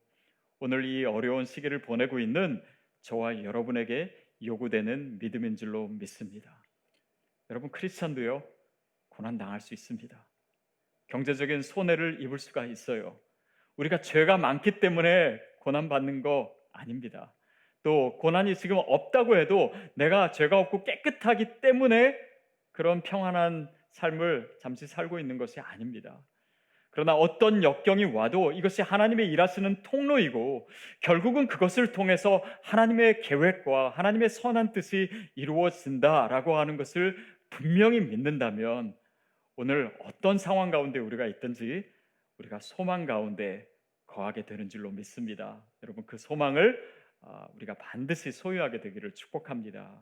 오늘 0.59 0.85
이 0.85 1.05
어려운 1.05 1.45
시기를 1.45 1.81
보내고 1.81 2.19
있는 2.19 2.61
저와 3.01 3.43
여러분에게 3.43 4.13
요구되는 4.43 5.17
믿음인 5.19 5.55
줄로 5.55 5.87
믿습니다. 5.87 6.61
여러분 7.49 7.71
크리스찬도요 7.71 8.43
고난 9.07 9.37
당할 9.37 9.59
수 9.59 9.73
있습니다. 9.73 10.27
경제적인 11.07 11.61
손해를 11.61 12.21
입을 12.21 12.37
수가 12.37 12.65
있어요. 12.65 13.17
우리가 13.77 14.01
죄가 14.01 14.37
많기 14.37 14.79
때문에 14.79 15.39
고난 15.61 15.89
받는 15.89 16.21
거 16.21 16.53
아닙니다. 16.73 17.33
또 17.81 18.17
고난이 18.17 18.55
지금 18.55 18.77
없다고 18.77 19.37
해도 19.37 19.73
내가 19.95 20.31
죄가 20.31 20.59
없고 20.59 20.83
깨끗하기 20.83 21.61
때문에 21.61 22.28
그런 22.79 23.01
평안한 23.01 23.69
삶을 23.89 24.55
잠시 24.61 24.87
살고 24.87 25.19
있는 25.19 25.37
것이 25.37 25.59
아닙니다. 25.59 26.17
그러나 26.91 27.13
어떤 27.13 27.61
역경이 27.61 28.05
와도 28.05 28.53
이것이 28.53 28.81
하나님의 28.81 29.29
일하시는 29.31 29.83
통로이고 29.83 30.69
결국은 31.01 31.47
그것을 31.47 31.91
통해서 31.91 32.41
하나님의 32.63 33.19
계획과 33.19 33.89
하나님의 33.89 34.29
선한 34.29 34.71
뜻이 34.71 35.09
이루어진다라고 35.35 36.55
하는 36.55 36.77
것을 36.77 37.17
분명히 37.49 37.99
믿는다면 37.99 38.95
오늘 39.57 39.93
어떤 40.05 40.37
상황 40.37 40.71
가운데 40.71 40.99
우리가 40.99 41.25
있든지 41.25 41.83
우리가 42.37 42.59
소망 42.59 43.05
가운데 43.05 43.67
거하게 44.07 44.45
되는 44.45 44.69
줄로 44.69 44.89
믿습니다. 44.91 45.61
여러분 45.83 46.05
그 46.05 46.17
소망을 46.17 46.81
아, 47.23 47.45
우리가 47.55 47.73
반드시 47.73 48.31
소유하게 48.31 48.79
되기를 48.79 49.15
축복합니다. 49.15 50.01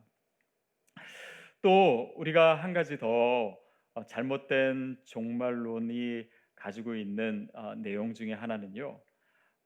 또 1.62 2.12
우리가 2.16 2.54
한 2.54 2.72
가지 2.72 2.98
더 2.98 3.58
어, 3.94 4.06
잘못된 4.06 4.98
종말론이 5.04 6.28
가지고 6.54 6.94
있는 6.94 7.48
어, 7.54 7.74
내용 7.74 8.14
중에 8.14 8.32
하나는요. 8.32 9.00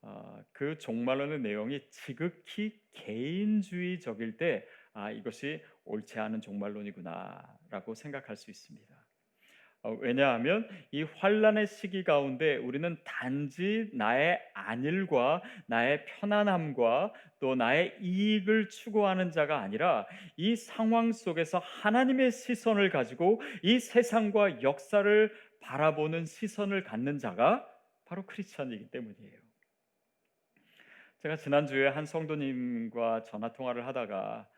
어, 0.02 0.42
그 0.52 0.78
종말론의 0.78 1.40
내용이 1.40 1.88
지극히 1.90 2.80
개인주의적일 2.92 4.36
때 4.36 4.66
아, 4.94 5.10
이것이 5.10 5.62
옳지 5.84 6.18
않은 6.18 6.40
종말론이구나라고 6.40 7.94
생각할 7.94 8.36
수 8.36 8.50
있습니다. 8.50 8.91
어, 9.84 9.90
왜냐하면 10.00 10.68
이 10.92 11.02
환란의 11.02 11.66
시기 11.66 12.04
가운데 12.04 12.56
우리는 12.56 12.96
단지 13.04 13.90
나의 13.92 14.40
안일과 14.54 15.42
나의 15.66 16.04
편안함과 16.06 17.12
또 17.40 17.56
나의 17.56 17.96
이익을 18.00 18.68
추구하는 18.68 19.32
자가 19.32 19.58
아니라 19.58 20.06
이 20.36 20.54
상황 20.54 21.12
속에서 21.12 21.58
하나님의 21.58 22.30
시선을 22.30 22.90
가지고 22.90 23.42
이 23.62 23.80
세상과 23.80 24.62
역사를 24.62 25.32
바라보는 25.60 26.26
시선을 26.26 26.84
갖는 26.84 27.18
자가 27.18 27.66
바로 28.04 28.24
크리스천이기 28.26 28.90
때문이에요. 28.90 29.42
제가 31.18 31.36
지난주에 31.36 31.88
한 31.88 32.04
성도님과 32.04 33.24
전화 33.24 33.52
통화를 33.52 33.86
하다가 33.86 34.48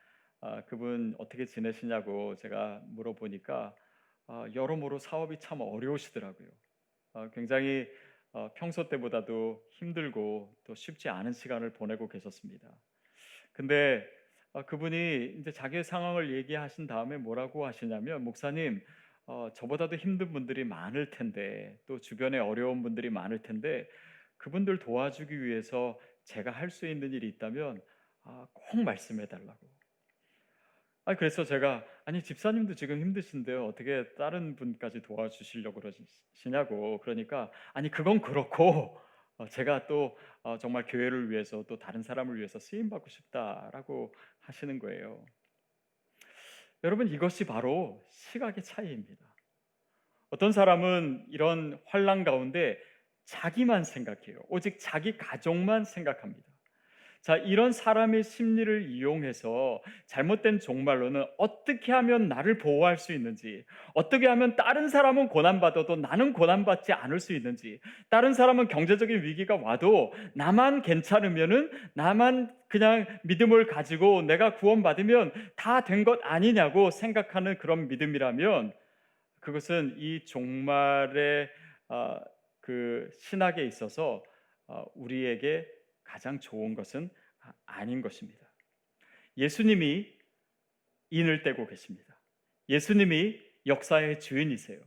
아, 0.43 0.61
그분 0.67 1.15
어떻게 1.19 1.47
지내시냐고 1.47 2.37
제가 2.37 2.83
물어보니까 2.89 3.75
아, 3.75 3.84
여러모로 4.55 4.99
사업이 4.99 5.39
참 5.41 5.61
어려우시더라고요. 5.61 6.49
아, 7.15 7.31
굉장히 7.31 7.87
어, 8.33 8.53
평소 8.55 8.89
때보다도 8.89 9.63
힘들고 9.71 10.57
또 10.65 10.75
쉽지 10.75 11.09
않은 11.09 11.33
시간을 11.33 11.73
보내고 11.73 12.09
계셨습니다. 12.09 12.69
근데 13.53 14.05
아, 14.53 14.63
그분이 14.63 15.37
이제 15.41 15.53
자기의 15.53 15.85
상황을 15.85 16.35
얘기하신 16.37 16.87
다음에 16.87 17.17
뭐라고 17.17 17.67
하시냐면 17.67 18.23
목사님 18.25 18.81
어, 19.27 19.51
저보다도 19.55 19.97
힘든 19.97 20.33
분들이 20.33 20.65
많을 20.65 21.11
텐데 21.11 21.79
또 21.87 22.01
주변에 22.01 22.39
어려운 22.39 22.83
분들이 22.83 23.11
많을 23.11 23.41
텐데 23.43 23.89
그분들 24.39 24.79
도와주기 24.81 25.43
위해서 25.43 25.99
제가 26.25 26.51
할 26.51 26.71
수 26.71 26.87
있는 26.87 27.13
일이 27.13 27.29
있다면 27.29 27.81
꼭 28.53 28.83
말씀해 28.83 29.27
달라고. 29.27 29.74
아 31.07 31.15
그래서 31.15 31.45
제가 31.45 31.85
아니 32.07 32.23
집사님도 32.23 32.75
지금 32.75 33.01
힘드신데요. 33.01 33.67
어떻게 33.67 34.05
다른 34.15 34.57
분까지 34.57 35.03
도와주시려고 35.03 35.81
그러시냐고. 35.81 36.99
그러니까 37.01 37.51
아니 37.75 37.91
그건 37.91 38.23
그렇고 38.23 38.99
어, 39.37 39.47
제가 39.49 39.87
또 39.87 40.17
어, 40.43 40.57
정말 40.57 40.87
교회를 40.87 41.31
위해서 41.31 41.63
또 41.69 41.79
다른 41.79 42.03
사람을 42.03 42.37
위해서 42.37 42.59
쓰임 42.59 42.89
받고 42.89 43.11
싶다라고 43.11 44.15
하시는 44.41 44.79
거예요. 44.79 45.25
여러분 46.85 47.09
이것이 47.09 47.45
바로 47.45 48.07
시각의 48.11 48.63
차이입니다. 48.63 49.27
어떤 50.31 50.53
사람은 50.53 51.27
이런 51.31 51.81
환란 51.87 52.25
가운데 52.25 52.79
자기만 53.25 53.85
생각해요. 53.85 54.41
오직 54.49 54.79
자기 54.79 55.17
가족만 55.17 55.85
생각합니다. 55.85 56.54
자, 57.25 57.39
이런 57.39 57.73
사람의 57.73 58.23
심리를 58.23 58.91
이용해서 58.91 59.83
잘못된 60.09 60.61
종말로는 60.61 61.25
어떻게 61.39 61.91
하면 61.91 62.29
나를 62.29 62.59
보호할 62.59 62.99
수 62.99 63.15
있는지, 63.15 63.65
어떻게 63.95 64.27
하면 64.27 64.57
다른 64.57 64.89
사람은 64.89 65.29
고난받아도 65.29 65.97
나는 65.97 66.35
고난받지 66.35 66.93
않을 66.93 67.21
수 67.21 67.33
있는지, 67.33 67.81
다른 68.11 68.35
사람은 68.35 68.69
경제적인 68.69 69.23
위기가 69.23 69.57
와도 69.57 70.13
나만 70.35 70.83
괜찮으면은 70.83 71.71
나만 71.95 72.55
그냥 72.69 73.07
믿음을 73.23 73.69
가지고 73.69 74.21
내가 74.21 74.57
구원받으면 74.57 75.33
다 75.57 75.81
된 75.81 76.05
것 76.05 76.21
아니냐고 76.25 76.91
생각하는 76.91 77.57
그런 77.57 77.89
믿음이라면 77.89 78.75
그것은 79.41 79.95
이 79.97 80.27
종말의 80.27 81.49
어, 81.89 82.19
그 82.61 83.09
신학에 83.15 83.65
있어서 83.65 84.23
어, 84.67 84.85
우리에게 84.95 85.67
가장 86.15 86.39
좋은 86.39 86.77
것은 86.77 87.11
아닌 87.67 88.01
것입니다. 88.01 88.49
예수님이 89.37 90.07
인을 91.11 91.43
떼고 91.43 91.67
계십니다. 91.67 92.21
예수님이 92.69 93.41
역사의 93.67 94.21
주인이세요. 94.21 94.79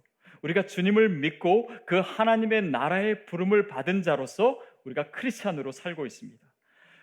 우리가 0.41 0.65
주님을 0.67 1.09
믿고 1.09 1.69
그 1.85 1.99
하나님의 1.99 2.69
나라의 2.69 3.25
부름을 3.25 3.67
받은 3.67 4.03
자로서 4.03 4.57
우리가 4.85 5.11
크리스찬으로 5.11 5.73
살고 5.73 6.05
있습니다. 6.05 6.41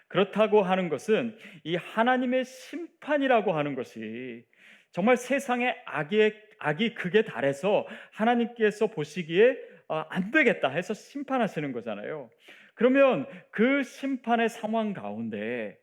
그렇다고 0.09 0.63
하는 0.63 0.89
것은 0.89 1.37
이 1.63 1.77
하나님의 1.77 2.47
심판이라고 2.47 3.53
하는 3.53 3.75
것이 3.75 4.47
정말 4.93 5.19
세상의 5.19 5.83
악의 5.85 6.43
악이 6.61 6.95
극에 6.95 7.25
달해서 7.25 7.87
하나님께서 8.13 8.87
보시기에 8.87 9.55
어, 9.89 9.99
안 10.09 10.31
되겠다 10.31 10.71
해서 10.71 10.95
심판하시는 10.95 11.73
거잖아요. 11.73 12.31
그러면 12.75 13.27
그 13.51 13.83
심판의 13.83 14.49
상황 14.49 14.93
가운데 14.93 15.79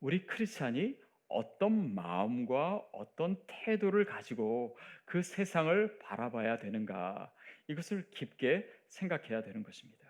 우리 0.00 0.26
크리스찬이 0.26 0.96
어떤 1.28 1.94
마음과 1.94 2.82
어떤 2.92 3.36
태도를 3.46 4.04
가지고 4.04 4.76
그 5.04 5.22
세상을 5.22 5.98
바라봐야 6.00 6.58
되는가 6.58 7.32
이것을 7.68 8.10
깊게 8.10 8.66
생각해야 8.88 9.42
되는 9.42 9.62
것입니다. 9.62 10.00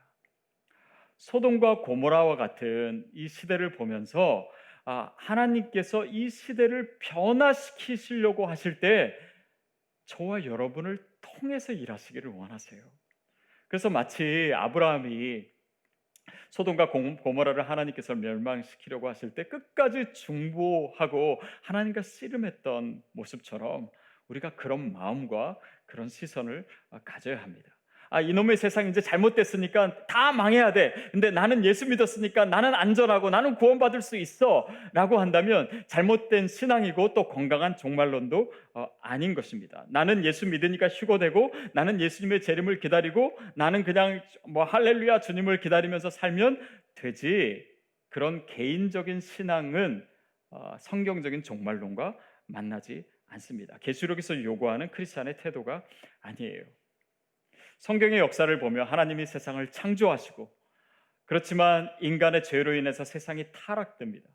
소돔과 1.18 1.82
고모라와 1.82 2.36
같은 2.36 3.06
이 3.12 3.28
시대를 3.28 3.72
보면서 3.72 4.48
아, 4.86 5.12
하나님께서 5.16 6.06
이 6.06 6.30
시대를 6.30 6.98
변화시키시려고 7.00 8.46
하실 8.46 8.80
때 8.80 9.14
저와 10.06 10.46
여러분을 10.46 11.06
통해서 11.20 11.74
일하시기를 11.74 12.30
원하세요. 12.30 12.82
그래서 13.68 13.90
마치 13.90 14.52
아브라함이 14.54 15.46
소돔과 16.50 16.90
고- 16.90 17.16
고모라를 17.16 17.68
하나님께서 17.68 18.14
멸망시키려고 18.14 19.08
하실 19.08 19.34
때 19.34 19.44
끝까지 19.44 20.12
중보하고 20.12 21.40
하나님과 21.62 22.02
씨름했던 22.02 23.02
모습처럼 23.12 23.88
우리가 24.28 24.54
그런 24.54 24.92
마음과 24.92 25.58
그런 25.86 26.08
시선을 26.08 26.66
아, 26.90 27.00
가져야 27.04 27.42
합니다. 27.42 27.76
아, 28.12 28.20
이놈의 28.20 28.56
세상 28.56 28.88
이제 28.88 29.00
잘못됐으니까 29.00 30.06
다 30.08 30.32
망해야 30.32 30.72
돼. 30.72 30.92
근데 31.12 31.30
나는 31.30 31.64
예수 31.64 31.88
믿었으니까 31.88 32.44
나는 32.44 32.74
안전하고 32.74 33.30
나는 33.30 33.54
구원받을 33.54 34.02
수 34.02 34.16
있어. 34.16 34.66
라고 34.92 35.20
한다면 35.20 35.68
잘못된 35.86 36.48
신앙이고 36.48 37.14
또 37.14 37.28
건강한 37.28 37.76
종말론도 37.76 38.52
어, 38.74 38.88
아닌 39.00 39.34
것입니다. 39.34 39.86
나는 39.90 40.24
예수 40.24 40.46
믿으니까 40.46 40.88
휴거되고 40.88 41.52
나는 41.72 42.00
예수님의 42.00 42.42
재림을 42.42 42.80
기다리고 42.80 43.38
나는 43.54 43.84
그냥 43.84 44.20
뭐 44.48 44.64
할렐루야 44.64 45.20
주님을 45.20 45.60
기다리면서 45.60 46.10
살면 46.10 46.60
되지. 46.96 47.64
그런 48.08 48.44
개인적인 48.46 49.20
신앙은 49.20 50.04
어, 50.50 50.74
성경적인 50.80 51.44
종말론과 51.44 52.16
만나지 52.48 53.04
않습니다. 53.28 53.78
계시록에서 53.78 54.42
요구하는 54.42 54.90
크리스찬의 54.90 55.36
태도가 55.38 55.84
아니에요. 56.22 56.64
성경의 57.80 58.18
역사를 58.18 58.58
보며 58.58 58.84
하나님이 58.84 59.26
세상을 59.26 59.70
창조하시고 59.70 60.50
그렇지만 61.24 61.90
인간의 62.00 62.42
죄로 62.44 62.74
인해서 62.74 63.04
세상이 63.04 63.46
타락됩니다. 63.52 64.28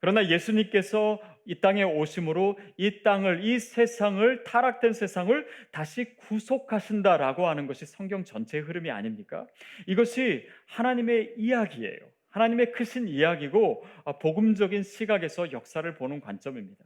그러나 0.00 0.28
예수님께서 0.28 1.18
이 1.46 1.60
땅에 1.62 1.82
오심으로 1.82 2.58
이 2.76 3.02
땅을 3.02 3.42
이 3.42 3.58
세상을 3.58 4.44
타락된 4.44 4.92
세상을 4.92 5.46
다시 5.70 6.14
구속하신다라고 6.16 7.48
하는 7.48 7.66
것이 7.66 7.86
성경 7.86 8.22
전체의 8.22 8.64
흐름이 8.64 8.90
아닙니까? 8.90 9.46
이것이 9.86 10.46
하나님의 10.66 11.34
이야기예요. 11.38 11.98
하나님의 12.28 12.72
크신 12.72 13.08
이야기고 13.08 13.86
아, 14.04 14.18
복음적인 14.18 14.82
시각에서 14.82 15.52
역사를 15.52 15.94
보는 15.94 16.20
관점입니다. 16.20 16.84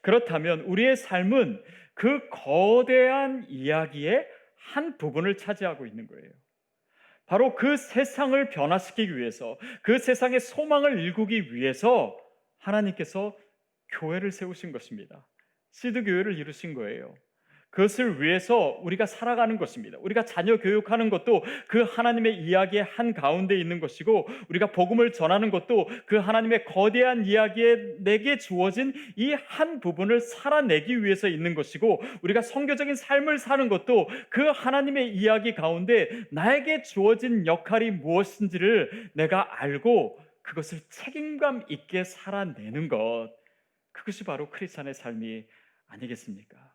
그렇다면 0.00 0.60
우리의 0.60 0.96
삶은 0.96 1.62
그 1.94 2.28
거대한 2.30 3.44
이야기의 3.48 4.26
한 4.62 4.96
부분을 4.98 5.36
차지하고 5.36 5.86
있는 5.86 6.06
거예요. 6.06 6.30
바로 7.26 7.54
그 7.54 7.76
세상을 7.76 8.50
변화시키기 8.50 9.16
위해서, 9.16 9.58
그 9.82 9.98
세상의 9.98 10.40
소망을 10.40 10.98
일구기 10.98 11.54
위해서 11.54 12.16
하나님께서 12.58 13.36
교회를 13.90 14.32
세우신 14.32 14.72
것입니다. 14.72 15.26
시드 15.70 16.04
교회를 16.04 16.38
이루신 16.38 16.74
거예요. 16.74 17.14
그것을 17.72 18.22
위해서 18.22 18.78
우리가 18.82 19.06
살아가는 19.06 19.58
것입니다. 19.58 19.98
우리가 20.00 20.24
자녀 20.24 20.58
교육하는 20.58 21.10
것도 21.10 21.42
그 21.66 21.82
하나님의 21.82 22.36
이야기의 22.38 22.84
한 22.84 23.12
가운데 23.12 23.58
있는 23.58 23.80
것이고 23.80 24.28
우리가 24.48 24.72
복음을 24.72 25.12
전하는 25.12 25.50
것도 25.50 25.88
그 26.06 26.16
하나님의 26.16 26.64
거대한 26.66 27.24
이야기에 27.24 27.96
내게 27.98 28.38
주어진 28.38 28.94
이 29.16 29.32
한 29.46 29.80
부분을 29.80 30.20
살아내기 30.20 31.04
위해서 31.04 31.28
있는 31.28 31.54
것이고 31.54 32.02
우리가 32.22 32.42
성교적인 32.42 32.94
삶을 32.94 33.38
사는 33.38 33.68
것도 33.68 34.08
그 34.28 34.48
하나님의 34.48 35.14
이야기 35.14 35.54
가운데 35.54 36.08
나에게 36.30 36.82
주어진 36.82 37.46
역할이 37.46 37.90
무엇인지를 37.90 39.10
내가 39.14 39.60
알고 39.62 40.18
그것을 40.42 40.80
책임감 40.90 41.64
있게 41.68 42.04
살아내는 42.04 42.88
것 42.88 43.30
그것이 43.92 44.24
바로 44.24 44.50
크리스천의 44.50 44.94
삶이 44.94 45.44
아니겠습니까? 45.88 46.71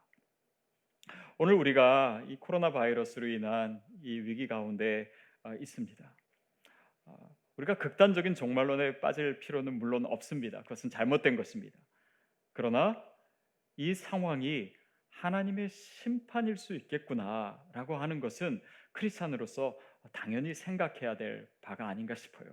오늘 1.40 1.54
우리가 1.54 2.24
이 2.28 2.36
코로나 2.38 2.72
바이러스로 2.72 3.28
인한 3.28 3.80
이 4.02 4.20
위기 4.22 4.48
가운데 4.48 5.08
아, 5.44 5.54
있습니다. 5.54 6.16
아, 7.06 7.12
우리가 7.58 7.78
극단적인 7.78 8.34
종말론에 8.34 9.00
빠질 9.00 9.40
필요는 9.40 9.74
물론 9.78 10.08
없습니다. 10.08 10.64
그것은 10.64 10.90
잘못된 10.90 11.36
것입니다. 11.36 11.78
그러나 12.54 13.00
이 13.76 13.94
상황이 13.94 14.74
하나님의 15.12 15.70
심판일 15.70 16.58
수 16.58 16.74
있겠구나라고 16.74 17.98
하는 17.98 18.20
것은 18.20 18.60
크리스찬으로서 18.94 19.78
당연히 20.12 20.56
생각해야 20.56 21.18
될 21.18 21.48
바가 21.62 21.88
아닌가 21.88 22.16
싶어요. 22.16 22.50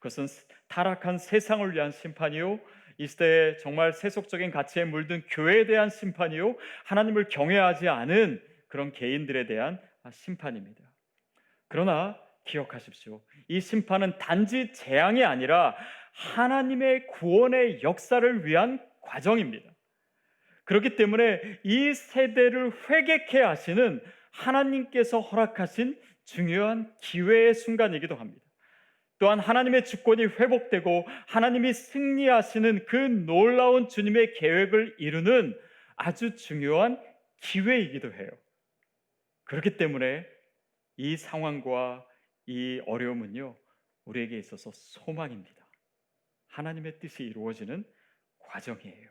그것은 0.00 0.26
타락한 0.66 1.18
세상을 1.18 1.72
위한 1.72 1.92
심판이요 1.92 2.58
이 2.98 3.06
시대에 3.06 3.56
정말 3.56 3.92
세속적인 3.92 4.50
가치에 4.50 4.84
물든 4.84 5.22
교회에 5.28 5.66
대한 5.66 5.90
심판이요 5.90 6.56
하나님을 6.84 7.28
경외하지 7.28 7.88
않은 7.88 8.42
그런 8.68 8.92
개인들에 8.92 9.46
대한 9.46 9.80
심판입니다. 10.10 10.82
그러나 11.68 12.18
기억하십시오. 12.44 13.22
이 13.48 13.60
심판은 13.60 14.18
단지 14.18 14.72
재앙이 14.72 15.24
아니라 15.24 15.74
하나님의 16.12 17.06
구원의 17.08 17.82
역사를 17.82 18.46
위한 18.46 18.80
과정입니다. 19.00 19.70
그렇기 20.64 20.96
때문에 20.96 21.40
이 21.62 21.92
세대를 21.92 22.72
회개케 22.88 23.40
하시는 23.40 24.02
하나님께서 24.30 25.20
허락하신 25.20 26.00
중요한 26.24 26.92
기회의 27.00 27.54
순간이기도 27.54 28.14
합니다. 28.14 28.43
또한 29.24 29.40
하나님의 29.40 29.86
주권이 29.86 30.22
회복되고 30.26 31.06
하나님이 31.28 31.72
승리하시는 31.72 32.84
그 32.84 32.96
놀라운 32.96 33.88
주님의 33.88 34.34
계획을 34.34 34.96
이루는 34.98 35.58
아주 35.96 36.36
중요한 36.36 37.02
기회이기도 37.40 38.12
해요. 38.12 38.28
그렇기 39.44 39.78
때문에 39.78 40.26
이 40.98 41.16
상황과 41.16 42.06
이 42.44 42.82
어려움은요, 42.84 43.56
우리에게 44.04 44.36
있어서 44.36 44.70
소망입니다. 44.74 45.66
하나님의 46.48 46.98
뜻이 46.98 47.22
이루어지는 47.24 47.82
과정이에요. 48.40 49.08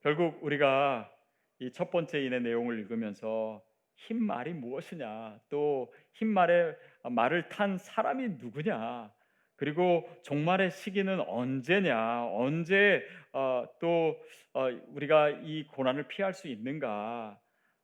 결국 0.00 0.42
우리가 0.42 1.12
이 1.58 1.70
첫 1.72 1.90
번째 1.90 2.22
인의 2.22 2.40
내용을 2.40 2.78
읽으면서 2.78 3.62
흰 3.96 4.22
말이 4.22 4.54
무엇이냐, 4.54 5.40
또 5.50 5.92
흰 6.14 6.28
말에 6.28 6.74
말을 7.04 7.48
탄 7.48 7.78
사람이 7.78 8.28
누구냐, 8.40 9.12
그리고 9.56 10.08
종말의 10.22 10.70
시기는 10.70 11.20
언제냐, 11.20 12.26
언제 12.26 13.02
어, 13.32 13.64
또 13.80 14.16
어, 14.54 14.68
우리가 14.88 15.30
이 15.30 15.66
고난을 15.66 16.08
피할 16.08 16.32
수 16.32 16.48
있는가, 16.48 17.38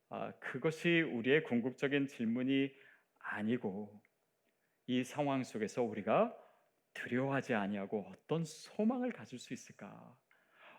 아, 0.09 0.31
그것이 0.39 1.01
우리의 1.01 1.43
궁극적인 1.43 2.07
질문이 2.07 2.71
아니고 3.19 3.99
이 4.87 5.03
상황 5.03 5.43
속에서 5.43 5.83
우리가 5.83 6.33
두려워하지 6.93 7.53
아니하고 7.53 8.05
어떤 8.09 8.45
소망을 8.45 9.11
가질 9.11 9.39
수 9.39 9.53
있을까? 9.53 10.15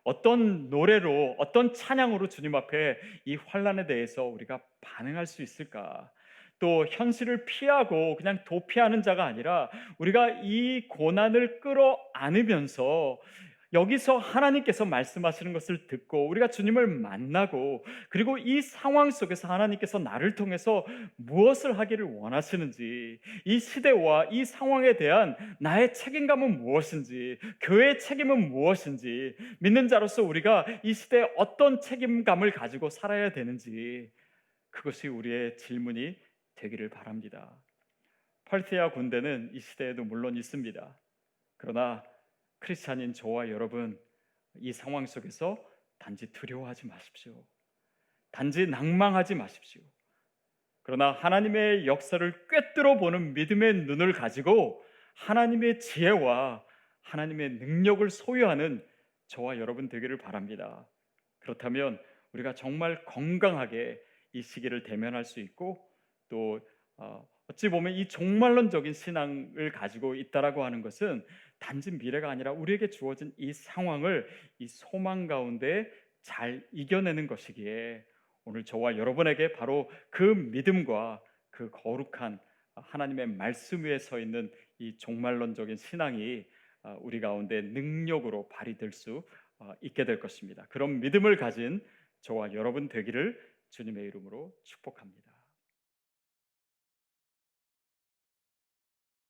어떤 0.04 0.70
노래로 0.70 1.36
어떤 1.38 1.74
찬양으로 1.74 2.28
주님 2.28 2.54
앞에 2.54 2.96
이 3.24 3.34
환란에 3.34 3.86
대해서 3.86 4.24
우리가 4.24 4.62
반응할 4.80 5.26
수 5.26 5.42
있을까? 5.42 6.10
또 6.58 6.86
현실을 6.86 7.44
피하고 7.44 8.16
그냥 8.16 8.38
도피하는 8.46 9.02
자가 9.02 9.24
아니라 9.24 9.70
우리가 9.98 10.40
이 10.42 10.86
고난을 10.88 11.60
끌어안으면서 11.60 13.18
여기서 13.72 14.16
하나님께서 14.16 14.84
말씀하시는 14.84 15.52
것을 15.52 15.86
듣고 15.86 16.28
우리가 16.28 16.48
주님을 16.48 16.86
만나고 16.86 17.84
그리고 18.08 18.38
이 18.38 18.62
상황 18.62 19.10
속에서 19.10 19.48
하나님께서 19.48 19.98
나를 19.98 20.34
통해서 20.34 20.86
무엇을 21.16 21.78
하기를 21.78 22.04
원하시는지 22.04 23.18
이 23.44 23.58
시대와 23.58 24.28
이 24.30 24.44
상황에 24.44 24.96
대한 24.96 25.36
나의 25.60 25.92
책임감은 25.94 26.58
무엇인지 26.58 27.38
교회의 27.60 27.98
책임은 27.98 28.48
무엇인지 28.50 29.36
믿는 29.58 29.88
자로서 29.88 30.22
우리가 30.22 30.64
이 30.82 30.94
시대에 30.94 31.28
어떤 31.36 31.80
책임감을 31.80 32.52
가지고 32.52 32.88
살아야 32.88 33.32
되는지 33.32 34.10
그것이 34.70 35.08
우리의 35.08 35.56
질문이 35.56 36.16
되기를 36.56 36.88
바랍니다. 36.90 37.56
팔티아 38.46 38.92
군대는 38.92 39.50
이 39.54 39.60
시대에도 39.60 40.04
물론 40.04 40.36
있습니다. 40.36 40.98
그러나 41.56 42.02
크리스찬인 42.58 43.12
저와 43.12 43.48
여러분 43.50 43.98
이 44.54 44.72
상황 44.72 45.06
속에서 45.06 45.58
단지 45.98 46.30
두려워하지 46.32 46.86
마십시오. 46.86 47.44
단지 48.30 48.66
낭망하지 48.66 49.34
마십시오. 49.34 49.82
그러나 50.82 51.10
하나님의 51.10 51.86
역사를 51.86 52.46
꿰뚫어 52.48 52.96
보는 52.98 53.34
믿음의 53.34 53.86
눈을 53.86 54.12
가지고 54.12 54.84
하나님의 55.14 55.80
지혜와 55.80 56.64
하나님의 57.02 57.50
능력을 57.50 58.08
소유하는 58.10 58.86
저와 59.26 59.58
여러분 59.58 59.88
되기를 59.88 60.18
바랍니다. 60.18 60.86
그렇다면 61.40 61.98
우리가 62.32 62.54
정말 62.54 63.04
건강하게 63.04 64.00
이 64.32 64.42
시기를 64.42 64.82
대면할 64.82 65.24
수 65.24 65.40
있고 65.40 65.85
또 66.28 66.60
어, 66.98 67.26
어찌 67.48 67.68
보면 67.68 67.92
이 67.94 68.08
종말론적인 68.08 68.92
신앙을 68.92 69.70
가지고 69.72 70.14
있다라고 70.14 70.64
하는 70.64 70.82
것은 70.82 71.24
단지 71.58 71.90
미래가 71.90 72.30
아니라 72.30 72.52
우리에게 72.52 72.90
주어진 72.90 73.32
이 73.36 73.52
상황을 73.52 74.26
이 74.58 74.68
소망 74.68 75.26
가운데 75.26 75.90
잘 76.22 76.66
이겨내는 76.72 77.26
것이기에 77.26 78.04
오늘 78.44 78.64
저와 78.64 78.96
여러분에게 78.96 79.52
바로 79.52 79.90
그 80.10 80.22
믿음과 80.22 81.22
그 81.50 81.70
거룩한 81.70 82.38
하나님의 82.74 83.28
말씀 83.28 83.84
위에 83.84 83.98
서 83.98 84.18
있는 84.18 84.50
이 84.78 84.96
종말론적인 84.98 85.76
신앙이 85.76 86.44
어, 86.82 86.98
우리 87.00 87.20
가운데 87.20 87.62
능력으로 87.62 88.48
발휘될 88.48 88.92
수 88.92 89.24
어, 89.58 89.72
있게 89.80 90.04
될 90.04 90.20
것입니다. 90.20 90.66
그런 90.68 91.00
믿음을 91.00 91.36
가진 91.36 91.80
저와 92.20 92.52
여러분 92.52 92.88
되기를 92.88 93.40
주님의 93.70 94.04
이름으로 94.06 94.54
축복합니다. 94.62 95.25